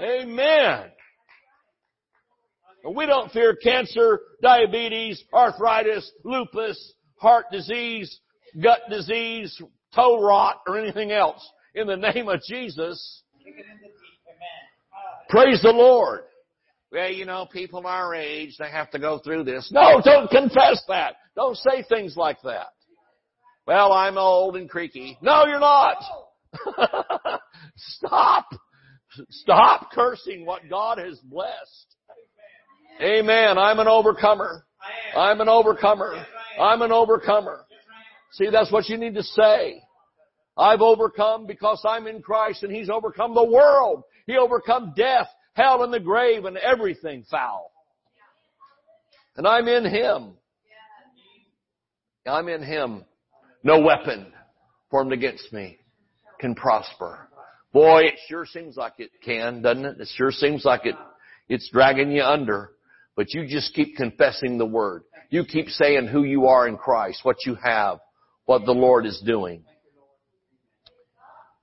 Amen. 0.00 0.90
We 2.94 3.06
don't 3.06 3.32
fear 3.32 3.56
cancer, 3.56 4.20
diabetes, 4.42 5.22
arthritis, 5.32 6.10
lupus, 6.24 6.94
heart 7.16 7.46
disease, 7.50 8.20
gut 8.62 8.80
disease, 8.90 9.60
toe 9.94 10.22
rot, 10.22 10.60
or 10.66 10.78
anything 10.78 11.10
else. 11.10 11.44
In 11.74 11.86
the 11.86 11.96
name 11.96 12.28
of 12.28 12.40
Jesus. 12.42 13.22
Praise 15.28 15.60
the 15.62 15.72
Lord. 15.72 16.20
Well, 16.92 17.10
you 17.10 17.24
know, 17.24 17.46
people 17.52 17.84
our 17.86 18.14
age, 18.14 18.56
they 18.58 18.70
have 18.70 18.90
to 18.92 18.98
go 18.98 19.18
through 19.18 19.44
this. 19.44 19.70
No, 19.72 20.00
don't 20.02 20.30
confess 20.30 20.82
that. 20.88 21.16
Don't 21.34 21.56
say 21.56 21.84
things 21.88 22.16
like 22.16 22.40
that. 22.42 22.68
Well, 23.66 23.92
I'm 23.92 24.16
old 24.16 24.56
and 24.56 24.70
creaky. 24.70 25.18
No, 25.20 25.44
you're 25.46 25.58
not. 25.58 25.96
Stop. 27.76 28.46
Stop 29.30 29.90
cursing 29.92 30.44
what 30.44 30.68
God 30.68 30.98
has 30.98 31.18
blessed. 31.20 31.96
Amen. 33.00 33.58
I'm 33.58 33.78
an 33.78 33.88
overcomer. 33.88 34.64
I'm 35.16 35.40
an 35.40 35.48
overcomer. 35.48 36.24
I'm 36.60 36.82
an 36.82 36.92
overcomer. 36.92 37.64
See, 38.32 38.48
that's 38.50 38.72
what 38.72 38.88
you 38.88 38.96
need 38.96 39.14
to 39.14 39.22
say. 39.22 39.82
I've 40.56 40.80
overcome 40.80 41.46
because 41.46 41.84
I'm 41.86 42.06
in 42.06 42.22
Christ 42.22 42.62
and 42.62 42.72
He's 42.72 42.88
overcome 42.88 43.34
the 43.34 43.44
world. 43.44 44.04
He 44.26 44.36
overcome 44.36 44.94
death, 44.96 45.28
hell, 45.52 45.84
and 45.84 45.92
the 45.92 46.00
grave 46.00 46.44
and 46.44 46.56
everything 46.56 47.24
foul. 47.30 47.70
And 49.36 49.46
I'm 49.46 49.68
in 49.68 49.84
Him. 49.84 50.32
I'm 52.26 52.48
in 52.48 52.62
Him. 52.62 53.04
No 53.62 53.80
weapon 53.80 54.32
formed 54.90 55.12
against 55.12 55.52
me 55.52 55.78
can 56.40 56.54
prosper. 56.54 57.28
Boy, 57.76 58.04
it 58.04 58.14
sure 58.26 58.46
seems 58.46 58.74
like 58.74 58.94
it 58.96 59.10
can, 59.22 59.60
doesn't 59.60 59.84
it? 59.84 60.00
It 60.00 60.08
sure 60.16 60.32
seems 60.32 60.64
like 60.64 60.86
it, 60.86 60.94
it's 61.46 61.68
dragging 61.70 62.10
you 62.10 62.22
under. 62.22 62.70
But 63.16 63.34
you 63.34 63.46
just 63.46 63.74
keep 63.74 63.96
confessing 63.98 64.56
the 64.56 64.64
Word. 64.64 65.02
You 65.28 65.44
keep 65.44 65.68
saying 65.68 66.06
who 66.06 66.24
you 66.24 66.46
are 66.46 66.66
in 66.66 66.78
Christ, 66.78 67.20
what 67.22 67.44
you 67.44 67.54
have, 67.56 67.98
what 68.46 68.64
the 68.64 68.72
Lord 68.72 69.04
is 69.04 69.22
doing. 69.26 69.62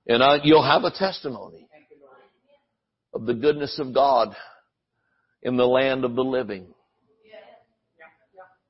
And 0.06 0.22
uh, 0.22 0.38
you'll 0.44 0.62
have 0.62 0.84
a 0.84 0.96
testimony 0.96 1.66
of 3.12 3.26
the 3.26 3.34
goodness 3.34 3.80
of 3.80 3.92
God 3.92 4.36
in 5.42 5.56
the 5.56 5.66
land 5.66 6.04
of 6.04 6.14
the 6.14 6.22
living. 6.22 6.68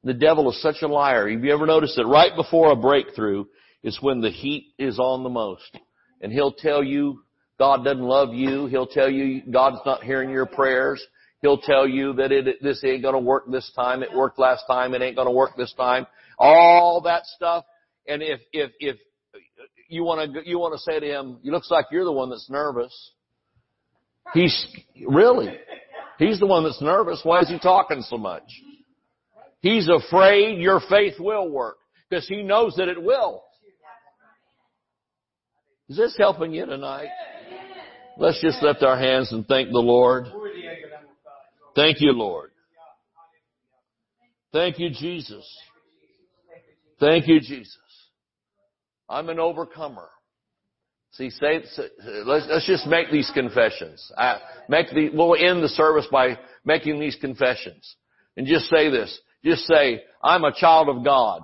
The 0.03 0.15
devil 0.15 0.51
is 0.51 0.63
such 0.63 0.77
a 0.81 0.89
liar. 0.89 1.29
Have 1.29 1.45
you 1.45 1.53
ever 1.53 1.67
noticed 1.67 1.97
that 1.97 2.07
right 2.07 2.35
before 2.35 2.73
a 2.73 2.77
breakthrough 2.77 3.45
is 3.83 3.99
when 4.01 4.23
the 4.23 4.31
heat 4.31 4.73
is 4.79 4.99
on 4.99 5.23
the 5.23 5.29
most? 5.29 5.79
And 6.23 6.33
he'll 6.33 6.55
tell 6.55 6.83
you 6.83 7.21
God 7.59 7.85
doesn't 7.85 8.03
love 8.03 8.35
you. 8.35 8.67
He'll 8.67 8.87
tell 8.87 9.09
you 9.09 9.43
God's 9.51 9.79
not 9.87 10.03
hearing 10.03 10.31
your 10.31 10.47
prayers. 10.47 11.05
He'll 11.41 11.59
tell 11.59 11.87
you 11.87 12.15
that 12.15 12.33
it, 12.33 12.63
this 12.63 12.83
ain't 12.85 13.03
gonna 13.03 13.21
work 13.21 13.45
this 13.51 13.71
time. 13.77 14.03
It 14.03 14.15
worked 14.15 14.39
last 14.39 14.65
time. 14.67 14.95
It 14.95 15.03
ain't 15.03 15.17
gonna 15.17 15.31
work 15.31 15.57
this 15.57 15.73
time. 15.75 16.07
All 16.39 17.03
that 17.03 17.27
stuff. 17.27 17.65
And 18.09 18.23
if, 18.23 18.41
if, 18.53 18.73
if 18.81 18.97
you 19.89 20.05
wanna, 20.05 20.27
you 20.45 20.59
wanna 20.59 20.79
say 20.79 20.99
to 20.99 21.07
him, 21.07 21.39
it 21.45 21.51
looks 21.51 21.71
like 21.71 21.87
you're 21.93 22.05
the 22.05 22.13
one 22.13 22.31
that's 22.31 22.49
nervous. 22.51 23.13
He's, 24.33 24.67
really? 25.07 25.55
He's 26.19 26.41
the 26.41 26.47
one 26.47 26.65
that's 26.65 26.81
nervous. 26.81 27.21
Why 27.23 27.41
is 27.41 27.49
he 27.49 27.59
talking 27.59 28.03
so 28.03 28.17
much? 28.17 28.45
He's 29.61 29.89
afraid 29.89 30.59
your 30.59 30.81
faith 30.89 31.15
will 31.19 31.51
work 31.51 31.77
because 32.09 32.27
he 32.27 32.43
knows 32.43 32.75
that 32.77 32.89
it 32.89 33.03
will. 33.03 33.43
Is 35.89 35.97
this 35.97 36.15
helping 36.17 36.55
you 36.55 36.65
tonight? 36.65 37.09
Let's 38.17 38.41
just 38.41 38.63
lift 38.63 38.83
our 38.83 38.99
hands 38.99 39.33
and 39.33 39.47
thank 39.47 39.71
the 39.71 39.79
Lord. 39.79 40.27
Thank 41.75 42.01
you, 42.01 42.13
Lord. 42.13 42.51
Thank 44.53 44.79
you, 44.79 44.91
Jesus. 44.91 45.45
Thank 47.01 47.27
you, 47.27 47.41
Jesus. 47.41 47.77
I'm 49.09 49.29
an 49.29 49.41
overcomer. 49.41 50.09
See, 51.13 51.31
say, 51.31 51.63
let's, 52.25 52.47
let's 52.49 52.67
just 52.67 52.87
make 52.87 53.11
these 53.11 53.31
confessions. 53.35 54.13
I 54.17 54.39
make 54.69 54.91
the, 54.91 55.11
we'll 55.13 55.35
end 55.35 55.63
the 55.63 55.69
service 55.69 56.07
by 56.11 56.39
making 56.65 56.99
these 56.99 57.17
confessions. 57.21 57.97
And 58.37 58.47
just 58.47 58.67
say 58.67 58.91
this. 58.91 59.21
Just 59.45 59.65
say, 59.65 60.03
I'm 60.23 60.45
a 60.45 60.53
child 60.53 60.89
of 60.89 61.05
God. 61.05 61.43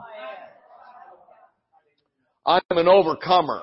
I'm 2.46 2.62
an 2.70 2.88
overcomer. 2.88 3.62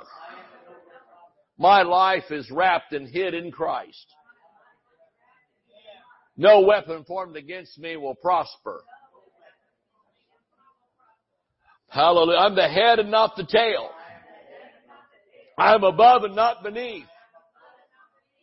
My 1.58 1.82
life 1.82 2.30
is 2.30 2.49
wrapped 2.51 2.93
and 2.93 3.08
hid 3.08 3.34
in 3.34 3.51
Christ. 3.51 4.05
No 6.36 6.62
weapon 6.62 7.03
formed 7.03 7.36
against 7.36 7.80
me 7.80 7.97
will 7.97 8.14
prosper. 8.14 8.84
Hallelujah. 11.89 12.38
I'm 12.38 12.55
the 12.55 12.68
head 12.68 12.99
and 12.99 13.10
not 13.10 13.36
the 13.36 13.45
tail. 13.45 13.89
I'm 15.58 15.84
above 15.84 16.24
and 16.24 16.36
not 16.36 16.62
beneath. 16.64 17.08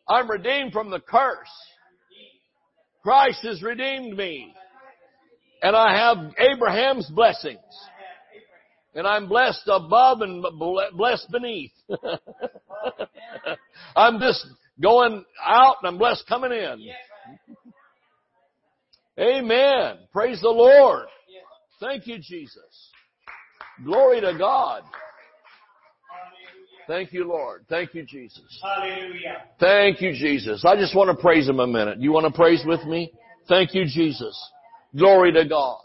I'm 0.08 0.28
redeemed 0.28 0.72
from 0.72 0.90
the 0.90 0.98
curse. 0.98 1.48
Christ 3.02 3.40
has 3.42 3.62
redeemed 3.62 4.16
me. 4.16 4.52
And 5.62 5.76
I 5.76 5.96
have 5.96 6.34
Abraham's 6.38 7.08
blessings. 7.10 7.58
And 8.94 9.06
I'm 9.06 9.28
blessed 9.28 9.68
above 9.68 10.20
and 10.20 10.44
blessed 10.96 11.30
beneath. 11.30 11.72
I'm 13.96 14.18
just 14.20 14.46
going 14.80 15.24
out 15.44 15.76
and 15.82 15.88
I'm 15.88 15.98
blessed 15.98 16.24
coming 16.28 16.52
in. 16.52 16.86
Amen. 19.18 19.98
Praise 20.12 20.40
the 20.40 20.48
Lord. 20.48 21.06
Thank 21.80 22.06
you, 22.06 22.18
Jesus. 22.18 22.90
Glory 23.84 24.20
to 24.20 24.36
God. 24.38 24.82
Thank 26.86 27.12
you, 27.12 27.26
Lord. 27.26 27.64
Thank 27.68 27.94
you, 27.94 28.04
Jesus. 28.04 28.60
Hallelujah. 28.62 29.44
Thank 29.58 30.00
you, 30.00 30.12
Jesus. 30.12 30.64
I 30.66 30.76
just 30.76 30.94
want 30.94 31.16
to 31.16 31.20
praise 31.20 31.48
Him 31.48 31.60
a 31.60 31.66
minute. 31.66 32.00
You 32.00 32.12
want 32.12 32.26
to 32.26 32.32
praise 32.32 32.62
with 32.66 32.84
me? 32.84 33.12
Thank 33.48 33.74
you, 33.74 33.84
Jesus. 33.84 34.38
Glory 34.96 35.32
to 35.32 35.46
God. 35.48 35.80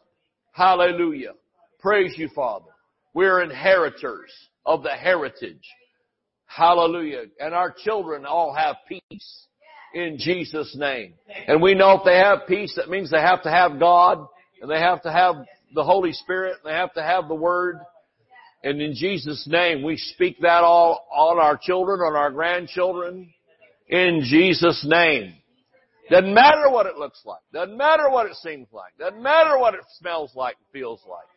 Hallelujah. 0.51 1.31
Praise 1.79 2.13
you, 2.17 2.29
Father. 2.35 2.71
We're 3.13 3.41
inheritors 3.41 4.31
of 4.65 4.83
the 4.83 4.89
heritage. 4.89 5.63
Hallelujah. 6.49 7.25
And 7.39 7.53
our 7.53 7.71
children 7.71 8.25
all 8.25 8.53
have 8.53 8.77
peace 8.87 9.45
in 9.93 10.17
Jesus' 10.17 10.75
name. 10.75 11.13
And 11.47 11.61
we 11.61 11.75
know 11.75 11.93
if 11.93 12.01
they 12.03 12.17
have 12.17 12.47
peace, 12.47 12.73
that 12.75 12.89
means 12.89 13.11
they 13.11 13.21
have 13.21 13.43
to 13.43 13.51
have 13.51 13.79
God 13.79 14.27
and 14.59 14.69
they 14.69 14.79
have 14.79 15.03
to 15.03 15.11
have 15.11 15.35
the 15.75 15.83
Holy 15.83 16.11
Spirit 16.11 16.57
and 16.63 16.71
they 16.71 16.75
have 16.75 16.91
to 16.93 17.03
have 17.03 17.27
the 17.27 17.35
Word. 17.35 17.77
And 18.63 18.81
in 18.81 18.95
Jesus' 18.95 19.47
name, 19.47 19.83
we 19.83 19.95
speak 19.95 20.39
that 20.41 20.63
all 20.63 21.07
on 21.15 21.37
our 21.37 21.55
children, 21.55 21.99
on 22.01 22.15
our 22.15 22.31
grandchildren. 22.31 23.31
In 23.87 24.21
Jesus' 24.23 24.83
name. 24.87 25.35
Doesn't 26.09 26.33
matter 26.33 26.71
what 26.71 26.87
it 26.87 26.97
looks 26.97 27.21
like. 27.25 27.41
Doesn't 27.53 27.77
matter 27.77 28.09
what 28.09 28.25
it 28.25 28.35
seems 28.37 28.67
like. 28.73 28.97
Doesn't 28.97 29.21
matter 29.21 29.59
what 29.59 29.75
it 29.75 29.81
smells 29.99 30.31
like 30.35 30.55
and 30.55 30.65
feels 30.73 31.01
like. 31.07 31.27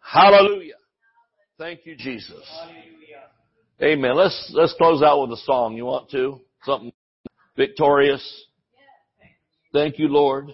Hallelujah. 0.00 0.74
Thank 1.56 1.86
you, 1.86 1.96
Jesus. 1.96 2.44
Amen. 3.82 4.16
Let's, 4.16 4.52
let's 4.54 4.72
close 4.74 5.02
out 5.02 5.22
with 5.22 5.36
a 5.36 5.42
song. 5.42 5.76
You 5.76 5.84
want 5.86 6.08
to? 6.10 6.40
Something 6.64 6.92
victorious. 7.56 8.46
Thank 9.72 9.98
you, 9.98 10.06
Lord. 10.06 10.52